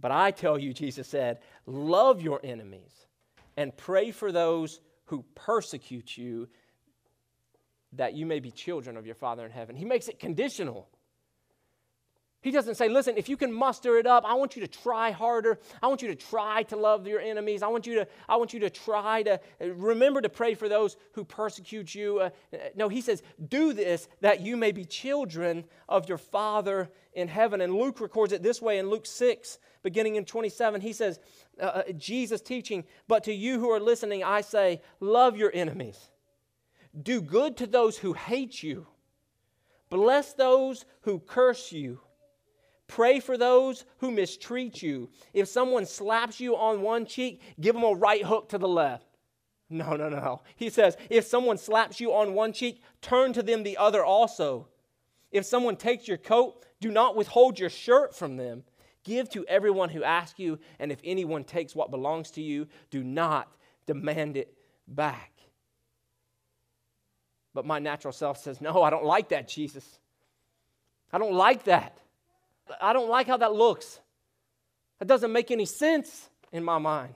But 0.00 0.12
I 0.12 0.30
tell 0.30 0.58
you, 0.58 0.72
Jesus 0.72 1.08
said, 1.08 1.38
love 1.66 2.22
your 2.22 2.40
enemies 2.44 3.06
and 3.56 3.76
pray 3.76 4.10
for 4.10 4.30
those 4.30 4.80
who 5.06 5.24
persecute 5.34 6.16
you 6.16 6.48
that 7.94 8.14
you 8.14 8.26
may 8.26 8.40
be 8.40 8.50
children 8.50 8.96
of 8.96 9.06
your 9.06 9.14
Father 9.14 9.44
in 9.44 9.50
heaven. 9.50 9.74
He 9.74 9.84
makes 9.84 10.08
it 10.08 10.18
conditional. 10.18 10.88
He 12.40 12.52
doesn't 12.52 12.76
say, 12.76 12.88
listen, 12.88 13.16
if 13.16 13.28
you 13.28 13.36
can 13.36 13.52
muster 13.52 13.98
it 13.98 14.06
up, 14.06 14.24
I 14.24 14.34
want 14.34 14.54
you 14.54 14.62
to 14.62 14.68
try 14.68 15.10
harder. 15.10 15.58
I 15.82 15.88
want 15.88 16.02
you 16.02 16.08
to 16.08 16.14
try 16.14 16.62
to 16.64 16.76
love 16.76 17.06
your 17.08 17.18
enemies. 17.18 17.64
I 17.64 17.68
want 17.68 17.86
you 17.86 17.96
to, 17.96 18.08
I 18.28 18.36
want 18.36 18.52
you 18.52 18.60
to 18.60 18.70
try 18.70 19.24
to 19.24 19.40
remember 19.60 20.20
to 20.20 20.28
pray 20.28 20.54
for 20.54 20.68
those 20.68 20.96
who 21.12 21.24
persecute 21.24 21.94
you. 21.94 22.20
Uh, 22.20 22.30
no, 22.76 22.88
he 22.88 23.00
says, 23.00 23.22
do 23.48 23.72
this 23.72 24.08
that 24.20 24.40
you 24.40 24.56
may 24.56 24.70
be 24.70 24.84
children 24.84 25.64
of 25.88 26.08
your 26.08 26.18
Father 26.18 26.90
in 27.12 27.26
heaven. 27.26 27.60
And 27.60 27.74
Luke 27.74 28.00
records 28.00 28.32
it 28.32 28.42
this 28.42 28.62
way 28.62 28.78
in 28.78 28.88
Luke 28.88 29.06
6, 29.06 29.58
beginning 29.88 30.16
in 30.16 30.24
27. 30.26 30.82
He 30.82 30.92
says, 30.92 31.18
uh, 31.58 31.64
uh 31.64 31.92
Jesus 31.92 32.42
teaching, 32.42 32.84
but 33.06 33.24
to 33.24 33.32
you 33.32 33.58
who 33.58 33.70
are 33.70 33.80
listening, 33.80 34.22
I 34.22 34.42
say, 34.42 34.82
love 35.00 35.34
your 35.34 35.50
enemies. 35.54 36.10
Do 37.02 37.22
good 37.22 37.56
to 37.56 37.66
those 37.66 37.96
who 37.96 38.12
hate 38.12 38.62
you. 38.62 38.86
Bless 39.88 40.34
those 40.34 40.84
who 41.02 41.20
curse 41.20 41.72
you. 41.72 42.00
Pray 42.86 43.18
for 43.18 43.38
those 43.38 43.86
who 43.98 44.10
mistreat 44.10 44.82
you. 44.82 45.08
If 45.32 45.48
someone 45.48 45.86
slaps 45.86 46.38
you 46.38 46.54
on 46.54 46.82
one 46.82 47.06
cheek, 47.06 47.40
give 47.58 47.74
them 47.74 47.84
a 47.84 47.94
right 47.94 48.24
hook 48.24 48.50
to 48.50 48.58
the 48.58 48.68
left. 48.68 49.06
No, 49.70 49.96
no, 49.96 50.10
no. 50.10 50.42
He 50.54 50.68
says, 50.68 50.98
if 51.08 51.24
someone 51.24 51.56
slaps 51.56 51.98
you 51.98 52.12
on 52.12 52.34
one 52.34 52.52
cheek, 52.52 52.82
turn 53.00 53.32
to 53.32 53.42
them 53.42 53.62
the 53.62 53.78
other 53.78 54.04
also. 54.04 54.68
If 55.30 55.46
someone 55.46 55.76
takes 55.76 56.06
your 56.08 56.18
coat, 56.18 56.64
do 56.80 56.90
not 56.90 57.16
withhold 57.16 57.58
your 57.58 57.70
shirt 57.70 58.14
from 58.14 58.36
them. 58.36 58.64
Give 59.08 59.26
to 59.30 59.46
everyone 59.46 59.88
who 59.88 60.04
asks 60.04 60.38
you, 60.38 60.58
and 60.78 60.92
if 60.92 61.00
anyone 61.02 61.42
takes 61.42 61.74
what 61.74 61.90
belongs 61.90 62.32
to 62.32 62.42
you, 62.42 62.66
do 62.90 63.02
not 63.02 63.50
demand 63.86 64.36
it 64.36 64.52
back. 64.86 65.32
But 67.54 67.64
my 67.64 67.78
natural 67.78 68.12
self 68.12 68.36
says, 68.36 68.60
No, 68.60 68.82
I 68.82 68.90
don't 68.90 69.06
like 69.06 69.30
that, 69.30 69.48
Jesus. 69.48 69.98
I 71.10 71.16
don't 71.16 71.32
like 71.32 71.64
that. 71.64 71.96
I 72.82 72.92
don't 72.92 73.08
like 73.08 73.26
how 73.26 73.38
that 73.38 73.54
looks. 73.54 73.98
That 74.98 75.08
doesn't 75.08 75.32
make 75.32 75.50
any 75.50 75.64
sense 75.64 76.28
in 76.52 76.62
my 76.62 76.76
mind. 76.76 77.14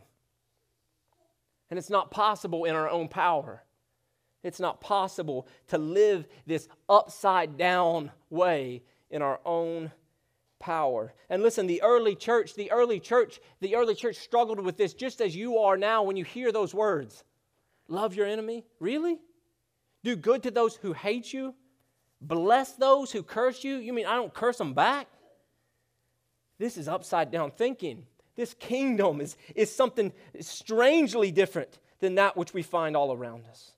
And 1.69 1.79
it's 1.79 1.91
not 1.91 2.11
possible 2.11 2.65
in 2.65 2.75
our 2.75 2.89
own 2.89 3.09
power. 3.09 3.63
It's 4.43 4.61
not 4.61 4.81
possible 4.81 5.47
to 5.69 5.77
live 5.77 6.27
this 6.47 6.69
upside 6.89 7.59
down 7.59 8.13
way 8.31 8.83
in 9.11 9.21
our 9.21 9.41
own 9.45 9.93
power. 10.63 11.13
And 11.29 11.43
listen, 11.43 11.67
the 11.67 11.83
early 11.83 12.15
church, 12.15 12.55
the 12.55 12.71
early 12.71 13.01
church, 13.01 13.41
the 13.61 13.75
early 13.75 13.95
church 13.95 14.17
struggled 14.17 14.61
with 14.61 14.77
this 14.79 14.95
just 14.95 15.21
as 15.21 15.37
you 15.37 15.59
are 15.59 15.77
now 15.77 16.05
when 16.05 16.17
you 16.17 16.25
hear 16.25 16.53
those 16.53 16.73
words. 16.73 17.25
Love 17.89 18.15
your 18.15 18.27
enemy? 18.27 18.65
Really? 18.79 19.19
Do 20.05 20.17
good 20.17 20.45
to 20.45 20.51
those 20.51 20.77
who 20.77 20.93
hate 20.93 21.33
you. 21.33 21.55
Bless 22.21 22.73
those 22.73 23.11
who 23.11 23.25
curse 23.25 23.65
you. 23.65 23.77
You 23.77 23.93
mean 23.93 24.07
I 24.07 24.15
don't 24.15 24.33
curse 24.33 24.57
them 24.57 24.73
back? 24.73 25.09
This 26.59 26.79
is 26.79 26.87
upside 26.87 27.33
down 27.33 27.51
thinking. 27.51 28.07
This 28.37 28.55
kingdom 28.55 29.21
is, 29.21 29.37
is 29.55 29.75
something 29.75 30.13
strangely 30.41 31.33
different 31.33 31.81
than 31.99 32.15
that 32.15 32.37
which 32.37 32.55
we 32.55 32.63
find 32.63 32.97
all 32.97 33.13
around 33.13 33.45
us. 33.51 33.73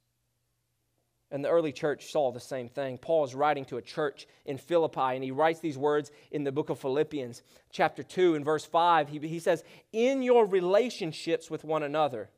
And 1.35 1.45
the 1.45 1.49
early 1.49 1.73
church 1.73 2.13
saw 2.13 2.31
the 2.31 2.39
same 2.39 2.69
thing. 2.69 2.97
Paul 2.97 3.25
is 3.25 3.35
writing 3.35 3.65
to 3.65 3.77
a 3.77 3.83
church 3.83 4.29
in 4.47 4.57
Philippi, 4.57 5.01
and 5.01 5.25
he 5.25 5.33
writes 5.33 5.59
these 5.59 5.77
words 5.77 6.13
in 6.31 6.45
the 6.45 6.53
book 6.53 6.71
of 6.71 6.79
Philippians, 6.79 7.43
chapter 7.73 8.05
2, 8.05 8.37
and 8.37 8.45
verse 8.45 8.65
5. 8.65 9.09
He, 9.09 9.19
he 9.19 9.41
says, 9.41 9.65
In 9.93 10.23
your 10.23 10.47
relationships 10.47 11.51
with 11.51 11.65
one 11.65 11.83
another, 11.83 12.31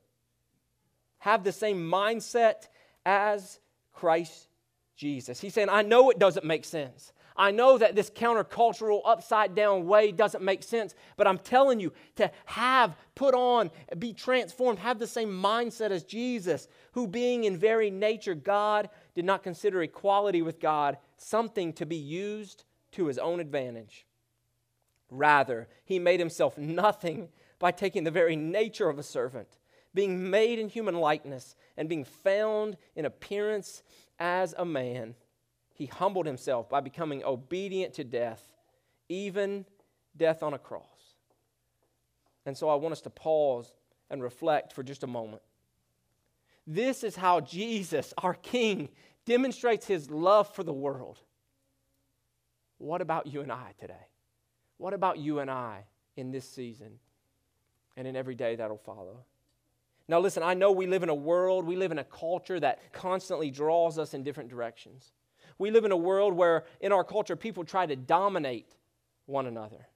have 1.19 1.45
the 1.45 1.53
same 1.53 1.77
mindset 1.77 2.69
as 3.05 3.61
Christ 3.93 4.49
Jesus. 4.97 5.43
He's 5.43 5.53
saying, 5.53 5.69
I 5.69 5.83
know 5.83 6.09
it 6.09 6.19
doesn't 6.19 6.47
make 6.47 6.65
sense. 6.65 7.13
I 7.37 7.51
know 7.51 7.79
that 7.79 7.95
this 7.95 8.11
countercultural, 8.11 9.03
upside 9.05 9.55
down 9.55 9.87
way 9.87 10.13
doesn't 10.13 10.43
make 10.43 10.63
sense, 10.63 10.95
but 11.17 11.27
I'm 11.27 11.39
telling 11.39 11.81
you 11.81 11.93
to 12.17 12.31
have, 12.47 12.97
put 13.15 13.35
on, 13.35 13.71
be 13.99 14.13
transformed, 14.13 14.79
have 14.79 14.99
the 14.99 15.07
same 15.07 15.31
mindset 15.31 15.91
as 15.91 16.03
Jesus, 16.05 16.69
who, 16.93 17.07
being 17.07 17.45
in 17.45 17.57
very 17.57 17.91
nature 17.91 18.35
God, 18.35 18.89
did 19.15 19.25
not 19.25 19.43
consider 19.43 19.83
equality 19.83 20.43
with 20.43 20.61
God 20.61 20.99
something 21.17 21.73
to 21.75 21.87
be 21.87 21.97
used 21.97 22.65
to 22.93 23.07
his 23.07 23.19
own 23.19 23.41
advantage. 23.41 24.07
Rather, 25.11 25.69
he 25.85 25.99
made 25.99 26.21
himself 26.21 26.57
nothing 26.59 27.29
by 27.59 27.71
taking 27.71 28.05
the 28.05 28.11
very 28.11 28.37
nature 28.37 28.89
of 28.89 28.99
a 28.99 29.03
servant 29.03 29.49
being 29.97 30.31
made 30.31 30.61
in 30.61 30.69
human 30.69 30.95
likeness 30.95 31.57
and 31.77 31.89
being 31.89 32.05
found 32.05 32.77
in 32.95 33.05
appearance 33.05 33.83
as 34.21 34.55
a 34.57 34.65
man, 34.65 35.17
he 35.77 35.87
humbled 35.87 36.25
himself 36.25 36.71
by 36.71 36.81
becoming 36.81 37.23
obedient 37.23 37.93
to 37.95 38.05
death, 38.05 38.43
even 39.11 39.67
death 40.17 40.43
on 40.43 40.55
a 40.55 40.59
cross. 40.59 41.15
And 42.47 42.57
so 42.57 42.71
I 42.71 42.77
want 42.77 42.93
us 42.93 43.03
to 43.03 43.11
pause 43.11 43.73
and 44.09 44.23
reflect 44.23 44.73
for 44.73 44.83
just 44.83 45.03
a 45.03 45.07
moment. 45.07 45.43
This 46.67 47.05
is 47.05 47.15
how 47.15 47.41
Jesus, 47.41 48.15
our 48.19 48.35
King, 48.35 48.89
demonstrates 49.27 49.87
his 49.87 50.11
love 50.11 50.53
for 50.55 50.63
the 50.63 50.73
world. 50.73 51.19
What 52.79 53.03
about 53.03 53.27
you 53.27 53.43
and 53.43 53.53
I 53.53 53.75
today? 53.79 53.95
What 54.79 54.95
about 54.95 55.19
you 55.19 55.41
and 55.41 55.51
I 55.51 55.85
in 56.17 56.31
this 56.31 56.49
season 56.49 56.99
and 57.99 58.07
in 58.07 58.17
every 58.17 58.35
day 58.35 58.57
that'll 58.57 58.79
follow? 58.79 59.25
Now, 60.09 60.21
listen, 60.21 60.43
I 60.43 60.55
know 60.55 60.73
we 60.73 60.87
live 60.87 61.03
in 61.03 61.09
a 61.09 61.15
world, 61.15 61.67
we 61.67 61.77
live 61.77 61.93
in 61.93 61.99
a 61.99 62.05
culture 62.05 62.61
that 62.61 62.93
constantly 62.93 63.51
draws 63.51 63.99
us 63.99 64.15
in 64.15 64.23
different 64.23 64.49
directions. 64.49 65.13
We 65.59 65.71
live 65.71 65.85
in 65.85 65.93
a 65.93 65.97
world 65.97 66.35
where, 66.35 66.65
in 66.81 66.93
our 66.93 67.05
culture, 67.05 67.37
people 67.37 67.65
try 67.65 67.87
to 67.87 67.97
dominate 67.97 68.67
one 69.27 69.47
another. 69.47 69.87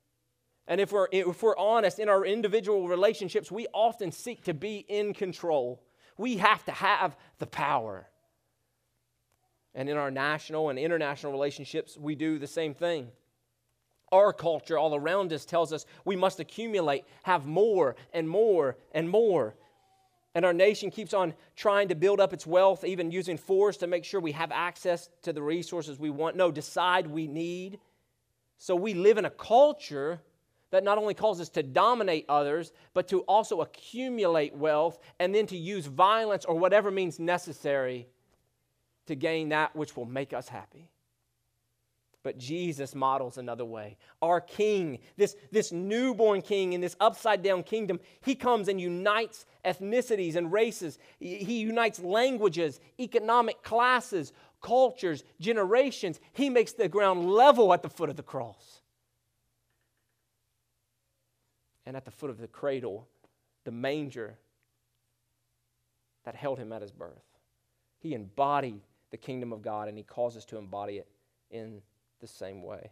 And 0.66 0.80
if 0.80 0.92
we're, 0.92 1.08
if 1.10 1.42
we're 1.42 1.56
honest, 1.56 1.98
in 1.98 2.08
our 2.08 2.24
individual 2.24 2.88
relationships, 2.88 3.50
we 3.50 3.66
often 3.74 4.12
seek 4.12 4.44
to 4.44 4.54
be 4.54 4.84
in 4.88 5.14
control. 5.14 5.82
We 6.16 6.36
have 6.36 6.64
to 6.66 6.72
have 6.72 7.16
the 7.38 7.46
power. 7.46 8.08
And 9.74 9.88
in 9.88 9.96
our 9.96 10.10
national 10.10 10.68
and 10.68 10.78
international 10.78 11.32
relationships, 11.32 11.96
we 11.98 12.14
do 12.14 12.38
the 12.38 12.46
same 12.46 12.74
thing. 12.74 13.08
Our 14.12 14.32
culture 14.32 14.76
all 14.78 14.94
around 14.94 15.32
us 15.32 15.44
tells 15.44 15.72
us 15.72 15.86
we 16.04 16.16
must 16.16 16.40
accumulate, 16.40 17.04
have 17.22 17.46
more 17.46 17.96
and 18.12 18.28
more 18.28 18.76
and 18.92 19.08
more. 19.08 19.54
And 20.34 20.44
our 20.44 20.52
nation 20.52 20.90
keeps 20.90 21.12
on 21.12 21.34
trying 21.56 21.88
to 21.88 21.94
build 21.94 22.20
up 22.20 22.32
its 22.32 22.46
wealth, 22.46 22.84
even 22.84 23.10
using 23.10 23.36
force 23.36 23.76
to 23.78 23.86
make 23.86 24.04
sure 24.04 24.20
we 24.20 24.32
have 24.32 24.52
access 24.52 25.08
to 25.22 25.32
the 25.32 25.42
resources 25.42 25.98
we 25.98 26.10
want. 26.10 26.36
No, 26.36 26.52
decide 26.52 27.06
we 27.06 27.26
need. 27.26 27.80
So 28.56 28.76
we 28.76 28.94
live 28.94 29.18
in 29.18 29.24
a 29.24 29.30
culture 29.30 30.20
that 30.70 30.84
not 30.84 30.98
only 30.98 31.14
calls 31.14 31.40
us 31.40 31.48
to 31.48 31.62
dominate 31.62 32.26
others, 32.28 32.72
but 32.94 33.08
to 33.08 33.22
also 33.22 33.60
accumulate 33.60 34.54
wealth 34.54 34.98
and 35.18 35.34
then 35.34 35.46
to 35.46 35.56
use 35.56 35.86
violence 35.86 36.44
or 36.44 36.56
whatever 36.56 36.90
means 36.90 37.18
necessary 37.18 38.06
to 39.06 39.16
gain 39.16 39.48
that 39.48 39.74
which 39.74 39.96
will 39.96 40.06
make 40.06 40.32
us 40.32 40.48
happy. 40.48 40.88
But 42.22 42.36
Jesus 42.36 42.94
models 42.94 43.38
another 43.38 43.64
way. 43.64 43.96
Our 44.20 44.40
king, 44.40 44.98
this, 45.16 45.36
this 45.50 45.72
newborn 45.72 46.42
king 46.42 46.74
in 46.74 46.80
this 46.80 46.96
upside 47.00 47.42
down 47.42 47.62
kingdom, 47.62 47.98
he 48.20 48.34
comes 48.34 48.68
and 48.68 48.80
unites 48.80 49.46
ethnicities 49.64 50.36
and 50.36 50.52
races. 50.52 50.98
He 51.18 51.60
unites 51.60 51.98
languages, 52.00 52.78
economic 52.98 53.62
classes, 53.62 54.32
cultures, 54.60 55.24
generations. 55.40 56.20
He 56.32 56.50
makes 56.50 56.72
the 56.72 56.88
ground 56.88 57.30
level 57.30 57.72
at 57.72 57.82
the 57.82 57.88
foot 57.88 58.10
of 58.10 58.16
the 58.16 58.22
cross. 58.22 58.80
and 61.90 61.96
at 61.96 62.04
the 62.04 62.10
foot 62.12 62.30
of 62.30 62.38
the 62.38 62.46
cradle, 62.46 63.08
the 63.64 63.72
manger 63.72 64.38
that 66.24 66.36
held 66.36 66.56
him 66.56 66.72
at 66.72 66.82
his 66.82 66.92
birth. 66.92 67.24
He 67.98 68.14
embodied 68.14 68.80
the 69.10 69.16
kingdom 69.16 69.52
of 69.52 69.60
God, 69.60 69.88
and 69.88 69.98
he 69.98 70.04
calls 70.04 70.36
us 70.36 70.44
to 70.44 70.56
embody 70.56 70.98
it 70.98 71.08
in 71.50 71.82
the 72.20 72.28
same 72.28 72.62
way. 72.62 72.90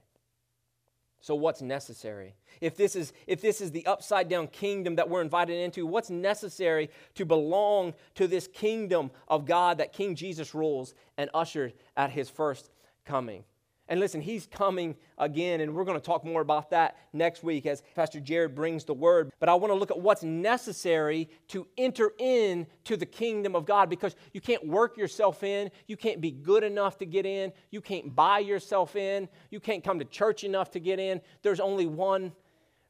So 1.20 1.34
what's 1.34 1.60
necessary? 1.60 2.34
If 2.60 2.76
this 2.76 2.94
is 2.94 3.12
if 3.26 3.40
this 3.40 3.60
is 3.60 3.72
the 3.72 3.84
upside 3.86 4.28
down 4.28 4.46
kingdom 4.46 4.96
that 4.96 5.10
we're 5.10 5.20
invited 5.20 5.58
into, 5.58 5.84
what's 5.84 6.10
necessary 6.10 6.90
to 7.16 7.26
belong 7.26 7.94
to 8.14 8.26
this 8.26 8.46
kingdom 8.46 9.10
of 9.26 9.44
God 9.44 9.78
that 9.78 9.92
King 9.92 10.14
Jesus 10.14 10.54
rules 10.54 10.94
and 11.16 11.28
ushered 11.34 11.72
at 11.96 12.10
his 12.10 12.30
first 12.30 12.70
coming? 13.04 13.44
And 13.90 14.00
listen, 14.00 14.20
he's 14.20 14.46
coming 14.46 14.96
again, 15.16 15.62
and 15.62 15.74
we're 15.74 15.84
going 15.84 15.98
to 15.98 16.04
talk 16.04 16.22
more 16.22 16.42
about 16.42 16.70
that 16.70 16.98
next 17.14 17.42
week 17.42 17.64
as 17.64 17.82
Pastor 17.94 18.20
Jared 18.20 18.54
brings 18.54 18.84
the 18.84 18.92
word. 18.92 19.32
But 19.40 19.48
I 19.48 19.54
want 19.54 19.72
to 19.72 19.78
look 19.78 19.90
at 19.90 19.98
what's 19.98 20.22
necessary 20.22 21.30
to 21.48 21.66
enter 21.78 22.12
in 22.18 22.66
to 22.84 22.98
the 22.98 23.06
kingdom 23.06 23.56
of 23.56 23.64
God 23.64 23.88
because 23.88 24.14
you 24.34 24.42
can't 24.42 24.66
work 24.66 24.98
yourself 24.98 25.42
in, 25.42 25.70
you 25.86 25.96
can't 25.96 26.20
be 26.20 26.30
good 26.30 26.64
enough 26.64 26.98
to 26.98 27.06
get 27.06 27.24
in, 27.24 27.50
you 27.70 27.80
can't 27.80 28.14
buy 28.14 28.40
yourself 28.40 28.94
in, 28.94 29.26
you 29.50 29.58
can't 29.58 29.82
come 29.82 29.98
to 29.98 30.04
church 30.04 30.44
enough 30.44 30.70
to 30.72 30.80
get 30.80 30.98
in. 30.98 31.22
There's 31.42 31.60
only 31.60 31.86
one 31.86 32.32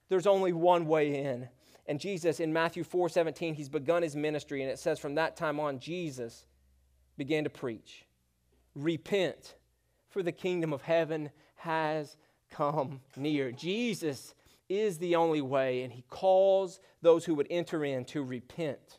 there's 0.09 0.27
only 0.27 0.55
one 0.55 0.87
way 0.87 1.23
in. 1.23 1.49
And 1.87 2.01
Jesus 2.01 2.41
in 2.41 2.51
Matthew 2.51 2.83
4:17, 2.83 3.55
he's 3.55 3.69
begun 3.69 4.03
his 4.03 4.17
ministry 4.17 4.63
and 4.63 4.71
it 4.71 4.79
says 4.79 4.99
from 4.99 5.15
that 5.17 5.37
time 5.37 5.61
on 5.61 5.79
Jesus 5.79 6.47
began 7.17 7.45
to 7.45 7.51
preach. 7.51 8.07
Repent 8.75 9.55
for 10.09 10.23
the 10.23 10.33
kingdom 10.33 10.73
of 10.73 10.83
heaven 10.83 11.31
has 11.57 12.17
come 12.51 13.01
near. 13.17 13.53
Jesus 13.53 14.35
is 14.69 14.99
the 14.99 15.17
only 15.17 15.41
way, 15.41 15.83
and 15.83 15.93
he 15.93 16.05
calls 16.09 16.81
those 17.03 17.25
who 17.25 17.35
would 17.35 17.47
enter 17.51 17.85
in 17.85 18.05
to 18.07 18.23
repent. 18.23 18.99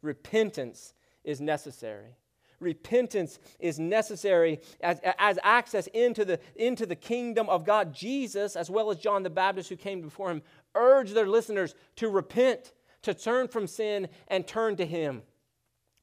Repentance 0.00 0.94
is 1.24 1.40
necessary. 1.40 2.16
Repentance 2.58 3.38
is 3.58 3.78
necessary 3.78 4.60
as, 4.80 5.00
as 5.18 5.38
access 5.42 5.88
into 5.88 6.24
the, 6.24 6.38
into 6.56 6.86
the 6.86 6.96
kingdom 6.96 7.48
of 7.48 7.64
God. 7.64 7.92
Jesus, 7.92 8.56
as 8.56 8.70
well 8.70 8.90
as 8.90 8.98
John 8.98 9.22
the 9.22 9.30
Baptist, 9.30 9.68
who 9.68 9.76
came 9.76 10.00
before 10.00 10.30
him, 10.30 10.42
urged 10.74 11.14
their 11.14 11.26
listeners 11.26 11.74
to 11.96 12.08
repent, 12.08 12.72
to 13.02 13.14
turn 13.14 13.48
from 13.48 13.66
sin, 13.66 14.08
and 14.28 14.46
turn 14.46 14.76
to 14.76 14.86
him. 14.86 15.22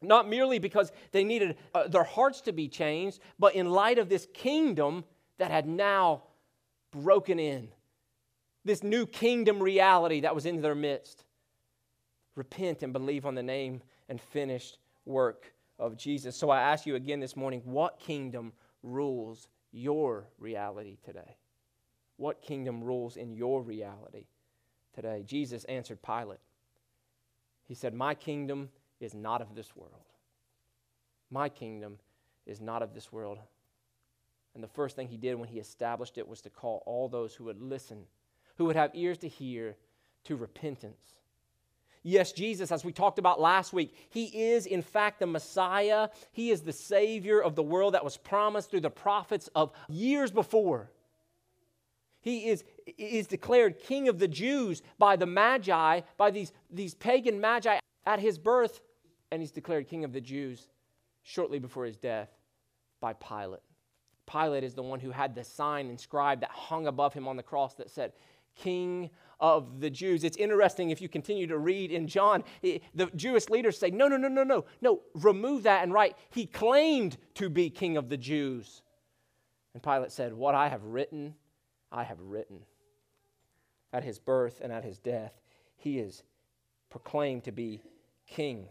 Not 0.01 0.29
merely 0.29 0.59
because 0.59 0.91
they 1.11 1.23
needed 1.23 1.57
uh, 1.73 1.87
their 1.87 2.03
hearts 2.03 2.41
to 2.41 2.53
be 2.53 2.69
changed, 2.69 3.19
but 3.37 3.55
in 3.55 3.69
light 3.69 3.97
of 3.97 4.07
this 4.07 4.27
kingdom 4.33 5.03
that 5.37 5.51
had 5.51 5.67
now 5.67 6.23
broken 6.91 7.39
in, 7.39 7.69
this 8.63 8.83
new 8.83 9.05
kingdom 9.05 9.61
reality 9.61 10.21
that 10.21 10.35
was 10.35 10.45
in 10.45 10.61
their 10.61 10.75
midst. 10.75 11.25
Repent 12.35 12.83
and 12.83 12.93
believe 12.93 13.25
on 13.25 13.35
the 13.35 13.43
name 13.43 13.81
and 14.07 14.21
finished 14.21 14.77
work 15.05 15.53
of 15.77 15.97
Jesus. 15.97 16.35
So 16.35 16.49
I 16.49 16.61
ask 16.61 16.85
you 16.85 16.95
again 16.95 17.19
this 17.19 17.35
morning 17.35 17.61
what 17.65 17.99
kingdom 17.99 18.53
rules 18.83 19.47
your 19.71 20.27
reality 20.37 20.97
today? 21.03 21.37
What 22.17 22.41
kingdom 22.41 22.83
rules 22.83 23.17
in 23.17 23.33
your 23.33 23.61
reality 23.61 24.25
today? 24.93 25.23
Jesus 25.25 25.63
answered 25.65 26.01
Pilate. 26.01 26.39
He 27.65 27.73
said, 27.73 27.93
My 27.93 28.13
kingdom 28.13 28.69
is 28.99 29.13
not 29.13 29.41
of 29.41 29.55
this 29.55 29.75
world. 29.75 29.93
My 31.31 31.49
kingdom 31.49 31.99
is 32.45 32.59
not 32.59 32.81
of 32.81 32.93
this 32.93 33.11
world. 33.11 33.39
And 34.55 34.63
the 34.63 34.67
first 34.67 34.95
thing 34.95 35.07
he 35.07 35.17
did 35.17 35.35
when 35.35 35.47
he 35.47 35.59
established 35.59 36.17
it 36.17 36.27
was 36.27 36.41
to 36.41 36.49
call 36.49 36.83
all 36.85 37.07
those 37.07 37.35
who 37.35 37.45
would 37.45 37.61
listen, 37.61 38.03
who 38.57 38.65
would 38.65 38.75
have 38.75 38.91
ears 38.93 39.19
to 39.19 39.27
hear, 39.27 39.75
to 40.25 40.35
repentance. 40.35 41.19
Yes, 42.01 42.31
Jesus, 42.31 42.71
as 42.71 42.85
we 42.85 42.93
talked 42.93 43.19
about 43.19 43.41
last 43.41 43.73
week, 43.73 43.93
he 44.09 44.25
is 44.25 44.65
in 44.65 44.81
fact 44.81 45.19
the 45.19 45.27
Messiah. 45.27 46.09
He 46.31 46.49
is 46.49 46.61
the 46.61 46.73
Savior 46.73 47.41
of 47.41 47.55
the 47.55 47.63
world 47.63 47.93
that 47.93 48.03
was 48.03 48.17
promised 48.17 48.71
through 48.71 48.81
the 48.81 48.89
prophets 48.89 49.49
of 49.53 49.71
years 49.89 50.31
before. 50.31 50.89
He 52.21 52.49
is, 52.49 52.63
is 52.97 53.27
declared 53.27 53.79
King 53.79 54.07
of 54.07 54.19
the 54.19 54.27
Jews 54.27 54.81
by 54.97 55.15
the 55.15 55.25
Magi, 55.25 56.01
by 56.17 56.31
these, 56.31 56.51
these 56.69 56.93
pagan 56.95 57.39
Magi 57.39 57.79
at 58.05 58.19
his 58.19 58.37
birth 58.37 58.81
and 59.31 59.41
he's 59.41 59.51
declared 59.51 59.87
king 59.87 60.03
of 60.03 60.13
the 60.13 60.21
Jews 60.21 60.67
shortly 61.23 61.59
before 61.59 61.85
his 61.85 61.97
death 61.97 62.29
by 63.01 63.13
Pilate. 63.13 63.61
Pilate 64.29 64.63
is 64.63 64.73
the 64.73 64.83
one 64.83 64.99
who 64.99 65.11
had 65.11 65.33
the 65.33 65.43
sign 65.43 65.89
inscribed 65.89 66.43
that 66.43 66.51
hung 66.51 66.87
above 66.87 67.13
him 67.13 67.27
on 67.27 67.35
the 67.35 67.43
cross 67.43 67.73
that 67.75 67.89
said, 67.89 68.13
King 68.55 69.09
of 69.39 69.79
the 69.79 69.89
Jews. 69.89 70.23
It's 70.23 70.37
interesting 70.37 70.89
if 70.89 71.01
you 71.01 71.07
continue 71.07 71.47
to 71.47 71.57
read 71.57 71.91
in 71.91 72.07
John, 72.07 72.43
the 72.61 72.81
Jewish 73.15 73.49
leaders 73.49 73.77
say, 73.77 73.89
No, 73.89 74.07
no, 74.07 74.17
no, 74.17 74.27
no, 74.27 74.43
no, 74.43 74.65
no, 74.81 75.01
remove 75.15 75.63
that 75.63 75.83
and 75.83 75.93
write, 75.93 76.17
He 76.29 76.45
claimed 76.45 77.17
to 77.35 77.49
be 77.49 77.69
King 77.69 77.97
of 77.97 78.09
the 78.09 78.17
Jews. 78.17 78.81
And 79.73 79.81
Pilate 79.81 80.11
said, 80.11 80.33
What 80.33 80.55
I 80.55 80.67
have 80.67 80.83
written, 80.83 81.35
I 81.91 82.03
have 82.03 82.19
written. 82.19 82.59
At 83.91 84.03
his 84.03 84.19
birth 84.19 84.61
and 84.61 84.71
at 84.71 84.83
his 84.83 84.99
death, 84.99 85.33
he 85.75 85.97
is 85.99 86.23
proclaimed 86.89 87.45
to 87.45 87.51
be 87.51 87.81
King. 88.27 88.67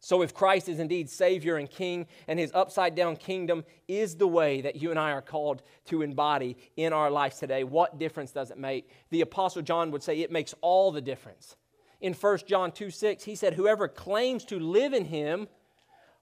So, 0.00 0.22
if 0.22 0.34
Christ 0.34 0.68
is 0.68 0.78
indeed 0.78 1.08
Savior 1.08 1.56
and 1.56 1.70
King, 1.70 2.06
and 2.28 2.38
his 2.38 2.52
upside 2.54 2.94
down 2.94 3.16
kingdom 3.16 3.64
is 3.88 4.16
the 4.16 4.28
way 4.28 4.60
that 4.60 4.76
you 4.76 4.90
and 4.90 4.98
I 4.98 5.12
are 5.12 5.22
called 5.22 5.62
to 5.86 6.02
embody 6.02 6.56
in 6.76 6.92
our 6.92 7.10
lives 7.10 7.38
today, 7.38 7.64
what 7.64 7.98
difference 7.98 8.30
does 8.30 8.50
it 8.50 8.58
make? 8.58 8.90
The 9.10 9.22
Apostle 9.22 9.62
John 9.62 9.90
would 9.90 10.02
say 10.02 10.20
it 10.20 10.30
makes 10.30 10.54
all 10.60 10.92
the 10.92 11.00
difference. 11.00 11.56
In 12.00 12.12
1 12.12 12.38
John 12.46 12.72
2 12.72 12.90
6, 12.90 13.24
he 13.24 13.34
said, 13.34 13.54
Whoever 13.54 13.88
claims 13.88 14.44
to 14.46 14.58
live 14.58 14.92
in 14.92 15.06
him 15.06 15.48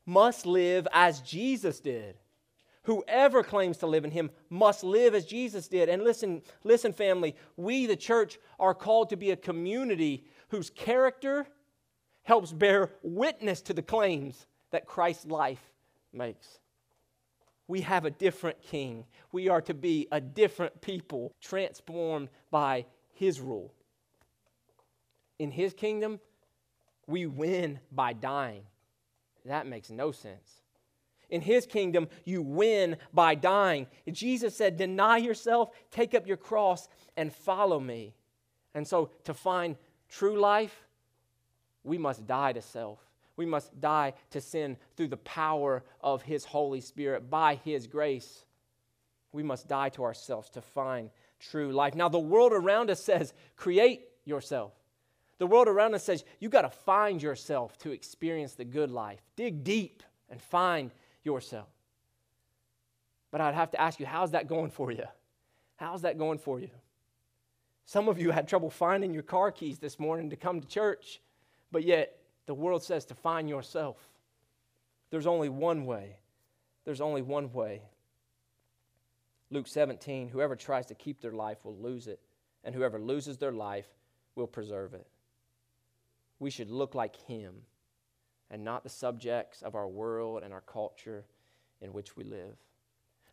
must 0.06 0.46
live 0.46 0.86
as 0.92 1.20
Jesus 1.20 1.80
did. 1.80 2.16
Whoever 2.84 3.42
claims 3.42 3.78
to 3.78 3.86
live 3.86 4.04
in 4.04 4.10
him 4.10 4.30
must 4.50 4.84
live 4.84 5.14
as 5.14 5.24
Jesus 5.24 5.68
did. 5.68 5.88
And 5.88 6.04
listen, 6.04 6.42
listen, 6.64 6.92
family, 6.92 7.34
we, 7.56 7.86
the 7.86 7.96
church, 7.96 8.38
are 8.60 8.74
called 8.74 9.08
to 9.10 9.16
be 9.16 9.30
a 9.30 9.36
community 9.36 10.24
whose 10.48 10.70
character 10.70 11.46
helps 12.24 12.52
bear 12.52 12.90
witness 13.02 13.60
to 13.62 13.72
the 13.72 13.82
claims 13.82 14.46
that 14.70 14.86
Christ's 14.86 15.26
life 15.26 15.70
makes. 16.12 16.58
We 17.68 17.82
have 17.82 18.04
a 18.04 18.10
different 18.10 18.60
king. 18.62 19.04
We 19.32 19.48
are 19.48 19.62
to 19.62 19.74
be 19.74 20.08
a 20.12 20.20
different 20.20 20.80
people, 20.80 21.32
transformed 21.40 22.28
by 22.50 22.86
his 23.12 23.40
rule. 23.40 23.72
In 25.38 25.50
his 25.50 25.72
kingdom, 25.72 26.20
we 27.06 27.26
win 27.26 27.80
by 27.92 28.12
dying. 28.12 28.62
That 29.46 29.66
makes 29.66 29.90
no 29.90 30.10
sense. 30.10 30.60
In 31.30 31.40
his 31.40 31.66
kingdom, 31.66 32.08
you 32.24 32.42
win 32.42 32.96
by 33.12 33.34
dying. 33.34 33.86
Jesus 34.10 34.56
said, 34.56 34.76
Deny 34.76 35.18
yourself, 35.18 35.70
take 35.90 36.14
up 36.14 36.26
your 36.26 36.36
cross, 36.36 36.88
and 37.16 37.32
follow 37.32 37.80
me. 37.80 38.14
And 38.74 38.86
so, 38.86 39.10
to 39.24 39.34
find 39.34 39.76
true 40.08 40.38
life, 40.38 40.84
we 41.84 41.98
must 41.98 42.26
die 42.26 42.52
to 42.52 42.62
self. 42.62 42.98
We 43.36 43.46
must 43.46 43.80
die 43.80 44.14
to 44.30 44.40
sin 44.40 44.76
through 44.96 45.08
the 45.08 45.16
power 45.18 45.84
of 46.00 46.22
His 46.22 46.44
Holy 46.44 46.80
Spirit 46.80 47.30
by 47.30 47.56
His 47.64 47.86
grace. 47.86 48.44
We 49.32 49.42
must 49.42 49.68
die 49.68 49.88
to 49.90 50.04
ourselves 50.04 50.50
to 50.50 50.62
find 50.62 51.10
true 51.40 51.72
life. 51.72 51.94
Now, 51.94 52.08
the 52.08 52.18
world 52.18 52.52
around 52.52 52.90
us 52.90 53.02
says, 53.02 53.34
create 53.56 54.02
yourself. 54.24 54.72
The 55.38 55.46
world 55.46 55.66
around 55.66 55.94
us 55.94 56.04
says, 56.04 56.24
you 56.38 56.48
got 56.48 56.62
to 56.62 56.70
find 56.70 57.20
yourself 57.20 57.76
to 57.78 57.90
experience 57.90 58.54
the 58.54 58.64
good 58.64 58.90
life. 58.90 59.20
Dig 59.36 59.64
deep 59.64 60.02
and 60.30 60.40
find 60.40 60.92
yourself. 61.24 61.68
But 63.32 63.40
I'd 63.40 63.54
have 63.54 63.72
to 63.72 63.80
ask 63.80 63.98
you, 63.98 64.06
how's 64.06 64.30
that 64.30 64.46
going 64.46 64.70
for 64.70 64.92
you? 64.92 65.04
How's 65.76 66.02
that 66.02 66.18
going 66.18 66.38
for 66.38 66.60
you? 66.60 66.70
Some 67.84 68.08
of 68.08 68.20
you 68.20 68.30
had 68.30 68.46
trouble 68.46 68.70
finding 68.70 69.12
your 69.12 69.24
car 69.24 69.50
keys 69.50 69.80
this 69.80 69.98
morning 69.98 70.30
to 70.30 70.36
come 70.36 70.60
to 70.60 70.68
church. 70.68 71.20
But 71.74 71.82
yet, 71.82 72.16
the 72.46 72.54
world 72.54 72.84
says 72.84 73.04
to 73.06 73.16
find 73.16 73.48
yourself. 73.48 73.96
There's 75.10 75.26
only 75.26 75.48
one 75.48 75.86
way. 75.86 76.18
There's 76.84 77.00
only 77.00 77.20
one 77.20 77.52
way. 77.52 77.82
Luke 79.50 79.66
17 79.66 80.28
Whoever 80.28 80.54
tries 80.54 80.86
to 80.86 80.94
keep 80.94 81.20
their 81.20 81.32
life 81.32 81.64
will 81.64 81.76
lose 81.76 82.06
it, 82.06 82.20
and 82.62 82.76
whoever 82.76 83.00
loses 83.00 83.38
their 83.38 83.50
life 83.50 83.88
will 84.36 84.46
preserve 84.46 84.94
it. 84.94 85.08
We 86.38 86.48
should 86.48 86.70
look 86.70 86.94
like 86.94 87.16
Him 87.26 87.62
and 88.52 88.62
not 88.62 88.84
the 88.84 88.88
subjects 88.88 89.60
of 89.60 89.74
our 89.74 89.88
world 89.88 90.44
and 90.44 90.54
our 90.54 90.60
culture 90.60 91.24
in 91.80 91.92
which 91.92 92.16
we 92.16 92.22
live. 92.22 92.54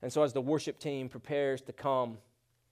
And 0.02 0.12
so, 0.12 0.24
as 0.24 0.34
the 0.34 0.42
worship 0.42 0.80
team 0.80 1.10
prepares 1.10 1.62
to 1.62 1.74
come, 1.74 2.18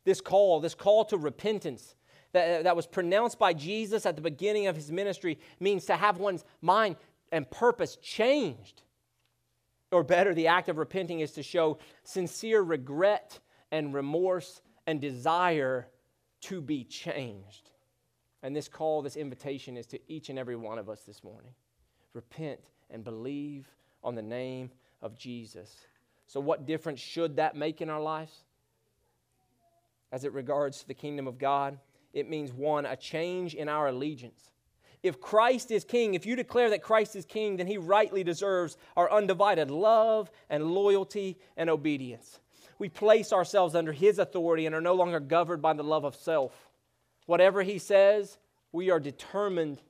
this 0.04 0.20
call, 0.20 0.62
this 0.62 0.74
call 0.74 1.06
to 1.06 1.18
repentance, 1.20 1.94
that, 2.32 2.64
that 2.64 2.76
was 2.76 2.86
pronounced 2.86 3.40
by 3.40 3.54
Jesus 3.54 4.06
at 4.06 4.16
the 4.16 4.22
beginning 4.22 4.68
of 4.68 4.76
his 4.76 4.92
ministry 4.92 5.40
means 5.60 5.86
to 5.86 5.96
have 5.96 6.18
one's 6.18 6.46
mind 6.62 6.96
and 7.32 7.50
purpose 7.50 7.96
changed. 7.98 8.84
Or 9.92 10.04
better, 10.04 10.34
the 10.34 10.48
act 10.48 10.70
of 10.70 10.78
repenting 10.78 11.20
is 11.22 11.32
to 11.34 11.44
show 11.44 11.80
sincere 12.04 12.62
regret 12.62 13.40
and 13.72 13.94
remorse 13.94 14.62
and 14.86 15.02
desire 15.02 15.88
to 16.42 16.62
be 16.62 16.84
changed. 16.84 17.70
And 18.44 18.56
this 18.56 18.68
call, 18.68 19.02
this 19.02 19.18
invitation 19.18 19.76
is 19.78 19.88
to 19.88 20.00
each 20.08 20.30
and 20.30 20.40
every 20.40 20.56
one 20.56 20.78
of 20.78 20.90
us 20.90 21.02
this 21.02 21.24
morning. 21.24 21.52
Repent 22.14 22.60
and 22.90 23.04
believe 23.04 23.68
on 24.04 24.16
the 24.16 24.22
name 24.22 24.72
of 25.02 25.18
Jesus. 25.18 25.76
So, 26.28 26.40
what 26.40 26.66
difference 26.66 27.00
should 27.00 27.36
that 27.38 27.56
make 27.56 27.82
in 27.82 27.90
our 27.90 28.02
lives? 28.02 28.44
As 30.12 30.24
it 30.24 30.34
regards 30.34 30.80
to 30.80 30.88
the 30.88 30.94
kingdom 30.94 31.28
of 31.28 31.38
God, 31.38 31.78
it 32.14 32.30
means 32.30 32.52
one, 32.52 32.86
a 32.86 32.96
change 32.96 33.54
in 33.56 33.70
our 33.70 33.88
allegiance. 33.88 34.52
If 35.02 35.22
Christ 35.22 35.72
is 35.72 35.86
king, 35.86 36.14
if 36.14 36.26
you 36.26 36.36
declare 36.36 36.70
that 36.72 36.84
Christ 36.84 37.16
is 37.16 37.26
king, 37.26 37.58
then 37.58 37.68
he 37.68 37.78
rightly 37.78 38.24
deserves 38.24 38.78
our 38.98 39.12
undivided 39.12 39.72
love 39.72 40.30
and 40.50 40.72
loyalty 40.72 41.38
and 41.56 41.70
obedience. 41.70 42.40
We 42.80 42.90
place 42.90 43.32
ourselves 43.32 43.76
under 43.76 43.94
his 43.94 44.20
authority 44.20 44.66
and 44.66 44.76
are 44.76 44.82
no 44.82 44.96
longer 44.96 45.20
governed 45.20 45.62
by 45.62 45.74
the 45.74 45.84
love 45.84 46.04
of 46.04 46.16
self. 46.16 46.70
Whatever 47.28 47.62
he 47.62 47.78
says, 47.78 48.38
we 48.72 48.90
are 48.90 49.00
determined 49.00 49.82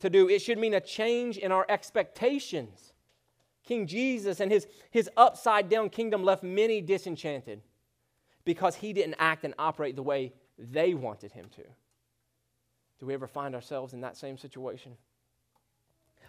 to 0.00 0.10
do. 0.10 0.28
It 0.28 0.40
should 0.40 0.58
mean 0.58 0.74
a 0.74 0.80
change 0.80 1.38
in 1.38 1.52
our 1.52 1.66
expectations. 1.68 2.92
King 3.64 3.86
Jesus 3.86 4.40
and 4.40 4.50
his, 4.50 4.66
his 4.90 5.10
upside 5.16 5.68
down 5.68 5.90
kingdom 5.90 6.24
left 6.24 6.42
many 6.42 6.80
disenchanted 6.80 7.60
because 8.44 8.76
he 8.76 8.92
didn't 8.92 9.16
act 9.18 9.44
and 9.44 9.54
operate 9.58 9.96
the 9.96 10.02
way 10.02 10.32
they 10.58 10.94
wanted 10.94 11.32
him 11.32 11.46
to. 11.56 11.62
Do 12.98 13.06
we 13.06 13.14
ever 13.14 13.26
find 13.26 13.54
ourselves 13.54 13.92
in 13.92 14.00
that 14.00 14.16
same 14.16 14.38
situation? 14.38 14.92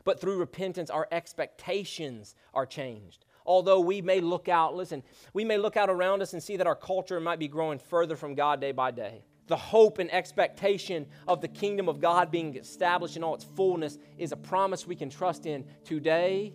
But 0.04 0.20
through 0.20 0.38
repentance, 0.38 0.90
our 0.90 1.08
expectations 1.12 2.36
are 2.54 2.66
changed. 2.66 3.26
Although 3.46 3.80
we 3.80 4.02
may 4.02 4.20
look 4.20 4.50
out, 4.50 4.76
listen, 4.76 5.04
we 5.34 5.46
may 5.46 5.58
look 5.58 5.78
out 5.78 5.90
around 5.90 6.22
us 6.22 6.34
and 6.34 6.44
see 6.44 6.58
that 6.58 6.68
our 6.68 6.76
culture 6.76 7.20
might 7.20 7.40
be 7.40 7.48
growing 7.48 7.80
further 7.80 8.16
from 8.16 8.36
God 8.36 8.60
day 8.60 8.74
by 8.74 8.92
day. 8.92 9.24
The 9.48 9.56
hope 9.56 10.00
and 10.00 10.14
expectation 10.14 11.08
of 11.28 11.40
the 11.40 11.48
kingdom 11.48 11.88
of 11.88 12.02
God 12.02 12.32
being 12.32 12.58
established 12.58 13.16
in 13.16 13.24
all 13.24 13.36
its 13.36 13.46
fullness 13.56 13.98
is 14.18 14.34
a 14.34 14.38
promise 14.38 14.86
we 14.86 14.96
can 14.96 15.10
trust 15.10 15.46
in 15.46 15.66
today 15.86 16.54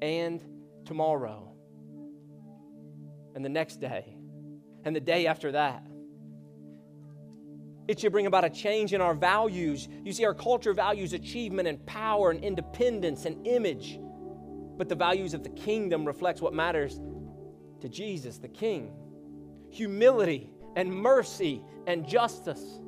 and 0.00 0.42
tomorrow, 0.86 1.52
and 3.34 3.44
the 3.44 3.50
next 3.50 3.80
day, 3.80 4.16
and 4.84 4.96
the 4.96 5.00
day 5.00 5.26
after 5.26 5.52
that. 5.52 5.85
It 7.88 8.00
should 8.00 8.12
bring 8.12 8.26
about 8.26 8.44
a 8.44 8.50
change 8.50 8.92
in 8.92 9.00
our 9.00 9.14
values. 9.14 9.88
You 10.04 10.12
see, 10.12 10.24
our 10.24 10.34
culture 10.34 10.74
values 10.74 11.12
achievement 11.12 11.68
and 11.68 11.84
power 11.86 12.30
and 12.30 12.42
independence 12.42 13.24
and 13.24 13.46
image. 13.46 14.00
But 14.76 14.88
the 14.88 14.94
values 14.94 15.34
of 15.34 15.42
the 15.42 15.50
kingdom 15.50 16.04
reflects 16.04 16.42
what 16.42 16.52
matters 16.52 17.00
to 17.80 17.88
Jesus, 17.88 18.38
the 18.38 18.48
King. 18.48 18.92
Humility 19.70 20.50
and 20.74 20.92
mercy 20.92 21.62
and 21.86 22.06
justice. 22.06 22.80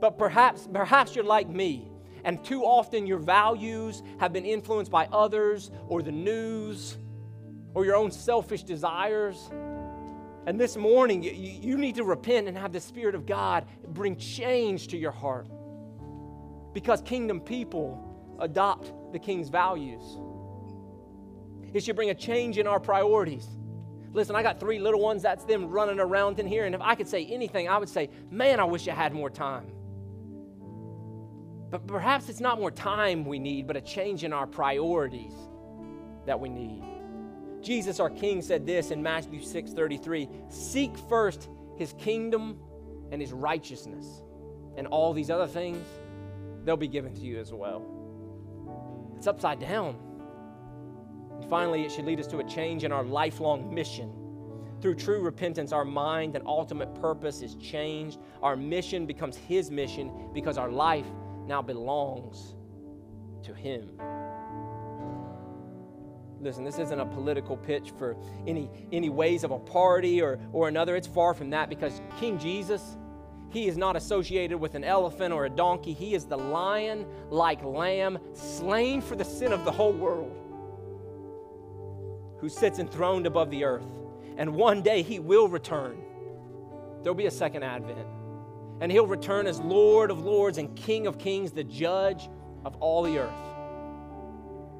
But 0.00 0.18
perhaps, 0.18 0.68
perhaps 0.72 1.14
you're 1.14 1.24
like 1.24 1.48
me, 1.48 1.88
and 2.24 2.44
too 2.44 2.64
often 2.64 3.06
your 3.06 3.18
values 3.18 4.02
have 4.18 4.32
been 4.32 4.44
influenced 4.44 4.90
by 4.90 5.06
others 5.06 5.70
or 5.86 6.02
the 6.02 6.12
news 6.12 6.98
or 7.74 7.84
your 7.84 7.96
own 7.96 8.10
selfish 8.10 8.64
desires. 8.64 9.50
And 10.46 10.58
this 10.58 10.76
morning, 10.76 11.22
you, 11.22 11.30
you 11.30 11.78
need 11.78 11.94
to 11.96 12.04
repent 12.04 12.48
and 12.48 12.56
have 12.58 12.72
the 12.72 12.80
Spirit 12.80 13.14
of 13.14 13.26
God 13.26 13.66
bring 13.88 14.16
change 14.16 14.88
to 14.88 14.96
your 14.96 15.12
heart. 15.12 15.46
Because 16.72 17.00
kingdom 17.02 17.40
people 17.40 18.36
adopt 18.40 18.92
the 19.12 19.18
king's 19.18 19.48
values. 19.48 20.02
It 21.72 21.84
should 21.84 21.96
bring 21.96 22.10
a 22.10 22.14
change 22.14 22.58
in 22.58 22.66
our 22.66 22.80
priorities. 22.80 23.46
Listen, 24.12 24.36
I 24.36 24.42
got 24.42 24.58
three 24.58 24.78
little 24.78 25.00
ones. 25.00 25.22
That's 25.22 25.44
them 25.44 25.68
running 25.68 26.00
around 26.00 26.38
in 26.38 26.46
here. 26.46 26.64
And 26.66 26.74
if 26.74 26.80
I 26.80 26.94
could 26.94 27.08
say 27.08 27.24
anything, 27.26 27.68
I 27.68 27.78
would 27.78 27.88
say, 27.88 28.10
man, 28.30 28.60
I 28.60 28.64
wish 28.64 28.88
I 28.88 28.94
had 28.94 29.12
more 29.12 29.30
time. 29.30 29.72
But 31.70 31.86
perhaps 31.86 32.28
it's 32.28 32.40
not 32.40 32.58
more 32.58 32.70
time 32.70 33.24
we 33.24 33.38
need, 33.38 33.66
but 33.66 33.76
a 33.76 33.80
change 33.80 34.24
in 34.24 34.32
our 34.32 34.46
priorities 34.46 35.32
that 36.26 36.38
we 36.38 36.50
need. 36.50 36.91
Jesus, 37.62 38.00
our 38.00 38.10
King, 38.10 38.42
said 38.42 38.66
this 38.66 38.90
in 38.90 39.02
Matthew 39.02 39.42
6 39.42 39.72
33 39.72 40.28
Seek 40.48 40.96
first 41.08 41.48
his 41.76 41.94
kingdom 41.94 42.58
and 43.10 43.20
his 43.20 43.32
righteousness, 43.32 44.22
and 44.76 44.86
all 44.86 45.12
these 45.12 45.30
other 45.30 45.46
things, 45.46 45.84
they'll 46.64 46.76
be 46.76 46.88
given 46.88 47.14
to 47.14 47.20
you 47.20 47.38
as 47.38 47.52
well. 47.52 47.84
It's 49.16 49.26
upside 49.26 49.60
down. 49.60 49.96
And 51.40 51.48
finally, 51.48 51.84
it 51.84 51.92
should 51.92 52.04
lead 52.04 52.20
us 52.20 52.26
to 52.28 52.38
a 52.38 52.44
change 52.44 52.84
in 52.84 52.92
our 52.92 53.04
lifelong 53.04 53.72
mission. 53.72 54.12
Through 54.80 54.96
true 54.96 55.20
repentance, 55.20 55.72
our 55.72 55.84
mind 55.84 56.34
and 56.34 56.46
ultimate 56.46 56.94
purpose 56.94 57.40
is 57.40 57.54
changed. 57.56 58.18
Our 58.42 58.56
mission 58.56 59.06
becomes 59.06 59.36
His 59.36 59.70
mission 59.70 60.10
because 60.34 60.58
our 60.58 60.70
life 60.70 61.06
now 61.46 61.62
belongs 61.62 62.56
to 63.44 63.54
Him. 63.54 63.90
Listen, 66.42 66.64
this 66.64 66.78
isn't 66.78 66.98
a 66.98 67.06
political 67.06 67.56
pitch 67.56 67.92
for 67.96 68.16
any, 68.48 68.68
any 68.90 69.10
ways 69.10 69.44
of 69.44 69.52
a 69.52 69.58
party 69.60 70.20
or, 70.20 70.40
or 70.52 70.66
another. 70.66 70.96
It's 70.96 71.06
far 71.06 71.34
from 71.34 71.50
that 71.50 71.68
because 71.68 72.00
King 72.18 72.36
Jesus, 72.36 72.96
he 73.50 73.68
is 73.68 73.76
not 73.76 73.94
associated 73.94 74.58
with 74.58 74.74
an 74.74 74.82
elephant 74.82 75.32
or 75.32 75.44
a 75.44 75.50
donkey. 75.50 75.92
He 75.92 76.14
is 76.14 76.24
the 76.24 76.36
lion 76.36 77.06
like 77.30 77.62
lamb 77.62 78.18
slain 78.32 79.00
for 79.00 79.14
the 79.14 79.24
sin 79.24 79.52
of 79.52 79.64
the 79.64 79.70
whole 79.70 79.92
world 79.92 80.36
who 82.40 82.48
sits 82.48 82.80
enthroned 82.80 83.24
above 83.24 83.48
the 83.50 83.62
earth. 83.62 83.86
And 84.36 84.56
one 84.56 84.82
day 84.82 85.02
he 85.02 85.20
will 85.20 85.46
return. 85.46 86.02
There'll 87.04 87.14
be 87.14 87.26
a 87.26 87.30
second 87.30 87.62
advent. 87.62 88.08
And 88.80 88.90
he'll 88.90 89.06
return 89.06 89.46
as 89.46 89.60
Lord 89.60 90.10
of 90.10 90.24
lords 90.24 90.58
and 90.58 90.74
King 90.74 91.06
of 91.06 91.18
kings, 91.18 91.52
the 91.52 91.62
judge 91.62 92.28
of 92.64 92.74
all 92.76 93.04
the 93.04 93.18
earth. 93.18 93.51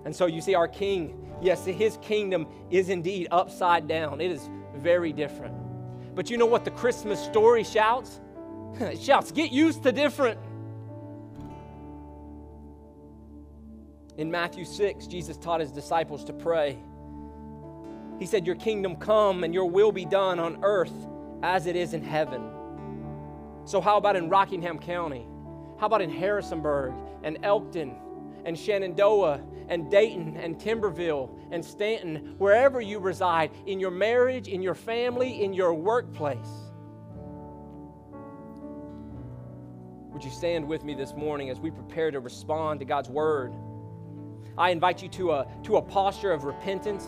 And 0.04 0.14
so 0.14 0.26
you 0.26 0.40
see, 0.40 0.54
our 0.54 0.68
King 0.68 1.22
Yes, 1.42 1.64
his 1.64 1.98
kingdom 2.00 2.46
is 2.70 2.88
indeed 2.88 3.26
upside 3.32 3.88
down. 3.88 4.20
It 4.20 4.30
is 4.30 4.48
very 4.76 5.12
different. 5.12 5.52
But 6.14 6.30
you 6.30 6.36
know 6.36 6.46
what 6.46 6.64
the 6.64 6.70
Christmas 6.70 7.20
story 7.20 7.64
shouts? 7.64 8.20
it 8.80 9.02
shouts, 9.02 9.32
get 9.32 9.50
used 9.50 9.82
to 9.82 9.90
different. 9.90 10.38
In 14.16 14.30
Matthew 14.30 14.64
6, 14.64 15.08
Jesus 15.08 15.36
taught 15.36 15.58
his 15.58 15.72
disciples 15.72 16.24
to 16.26 16.32
pray. 16.32 16.78
He 18.20 18.26
said, 18.26 18.46
Your 18.46 18.56
kingdom 18.56 18.94
come 18.94 19.42
and 19.42 19.52
your 19.52 19.68
will 19.68 19.90
be 19.90 20.04
done 20.04 20.38
on 20.38 20.60
earth 20.62 20.94
as 21.42 21.66
it 21.66 21.74
is 21.74 21.92
in 21.92 22.04
heaven. 22.04 22.50
So, 23.64 23.80
how 23.80 23.96
about 23.96 24.14
in 24.14 24.28
Rockingham 24.28 24.78
County? 24.78 25.26
How 25.80 25.86
about 25.86 26.02
in 26.02 26.10
Harrisonburg 26.10 26.92
and 27.24 27.38
Elkton 27.42 27.96
and 28.44 28.56
Shenandoah 28.56 29.40
and 29.72 29.90
Dayton 29.90 30.36
and 30.36 30.60
Timberville 30.60 31.34
and 31.50 31.64
Staunton, 31.64 32.34
wherever 32.36 32.82
you 32.82 32.98
reside, 32.98 33.52
in 33.64 33.80
your 33.80 33.90
marriage, 33.90 34.46
in 34.46 34.60
your 34.60 34.74
family, 34.74 35.42
in 35.42 35.54
your 35.54 35.72
workplace. 35.72 36.36
Would 40.12 40.22
you 40.22 40.30
stand 40.30 40.68
with 40.68 40.84
me 40.84 40.92
this 40.92 41.14
morning 41.14 41.48
as 41.48 41.58
we 41.58 41.70
prepare 41.70 42.10
to 42.10 42.20
respond 42.20 42.80
to 42.80 42.84
God's 42.84 43.08
word? 43.08 43.54
I 44.58 44.68
invite 44.68 45.02
you 45.02 45.08
to 45.08 45.32
a, 45.32 45.46
to 45.62 45.76
a 45.78 45.82
posture 45.82 46.32
of 46.32 46.44
repentance. 46.44 47.06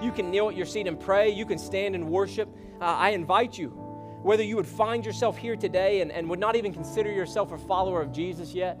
You 0.00 0.12
can 0.12 0.30
kneel 0.30 0.50
at 0.50 0.56
your 0.56 0.66
seat 0.66 0.86
and 0.86 1.00
pray. 1.00 1.30
You 1.30 1.44
can 1.44 1.58
stand 1.58 1.96
and 1.96 2.08
worship. 2.08 2.48
Uh, 2.80 2.84
I 2.84 3.10
invite 3.10 3.58
you, 3.58 3.70
whether 4.22 4.44
you 4.44 4.54
would 4.54 4.68
find 4.68 5.04
yourself 5.04 5.36
here 5.36 5.56
today 5.56 6.00
and, 6.00 6.12
and 6.12 6.30
would 6.30 6.38
not 6.38 6.54
even 6.54 6.72
consider 6.72 7.10
yourself 7.10 7.50
a 7.50 7.58
follower 7.58 8.00
of 8.00 8.12
Jesus 8.12 8.54
yet, 8.54 8.78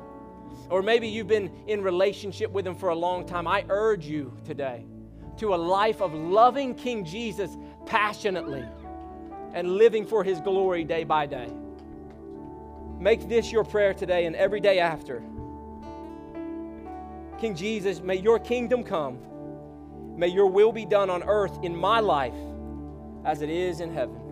or 0.70 0.82
maybe 0.82 1.08
you've 1.08 1.28
been 1.28 1.50
in 1.66 1.82
relationship 1.82 2.50
with 2.50 2.66
Him 2.66 2.74
for 2.74 2.90
a 2.90 2.94
long 2.94 3.26
time. 3.26 3.46
I 3.46 3.64
urge 3.68 4.06
you 4.06 4.36
today 4.44 4.84
to 5.38 5.54
a 5.54 5.56
life 5.56 6.00
of 6.00 6.14
loving 6.14 6.74
King 6.74 7.04
Jesus 7.04 7.56
passionately 7.86 8.64
and 9.52 9.72
living 9.72 10.06
for 10.06 10.24
His 10.24 10.40
glory 10.40 10.84
day 10.84 11.04
by 11.04 11.26
day. 11.26 11.48
Make 12.98 13.28
this 13.28 13.50
your 13.52 13.64
prayer 13.64 13.94
today 13.94 14.26
and 14.26 14.36
every 14.36 14.60
day 14.60 14.78
after. 14.78 15.22
King 17.38 17.54
Jesus, 17.54 18.00
may 18.00 18.16
your 18.16 18.38
kingdom 18.38 18.82
come. 18.82 19.18
May 20.16 20.28
your 20.28 20.46
will 20.46 20.72
be 20.72 20.86
done 20.86 21.10
on 21.10 21.22
earth 21.24 21.58
in 21.62 21.76
my 21.76 22.00
life 22.00 22.34
as 23.24 23.42
it 23.42 23.50
is 23.50 23.80
in 23.80 23.92
heaven. 23.92 24.23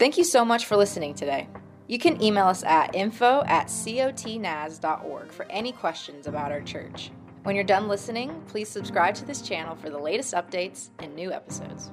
Thank 0.00 0.16
you 0.16 0.24
so 0.24 0.46
much 0.46 0.64
for 0.64 0.78
listening 0.78 1.12
today. 1.12 1.46
You 1.86 1.98
can 1.98 2.22
email 2.22 2.46
us 2.46 2.64
at 2.64 2.94
info 2.94 3.42
at 3.46 3.66
cotnaz.org 3.66 5.30
for 5.30 5.44
any 5.50 5.72
questions 5.72 6.26
about 6.26 6.50
our 6.50 6.62
church. 6.62 7.10
When 7.42 7.54
you're 7.54 7.64
done 7.64 7.86
listening, 7.86 8.42
please 8.48 8.70
subscribe 8.70 9.14
to 9.16 9.26
this 9.26 9.42
channel 9.42 9.76
for 9.76 9.90
the 9.90 9.98
latest 9.98 10.32
updates 10.32 10.88
and 11.00 11.14
new 11.14 11.30
episodes. 11.30 11.90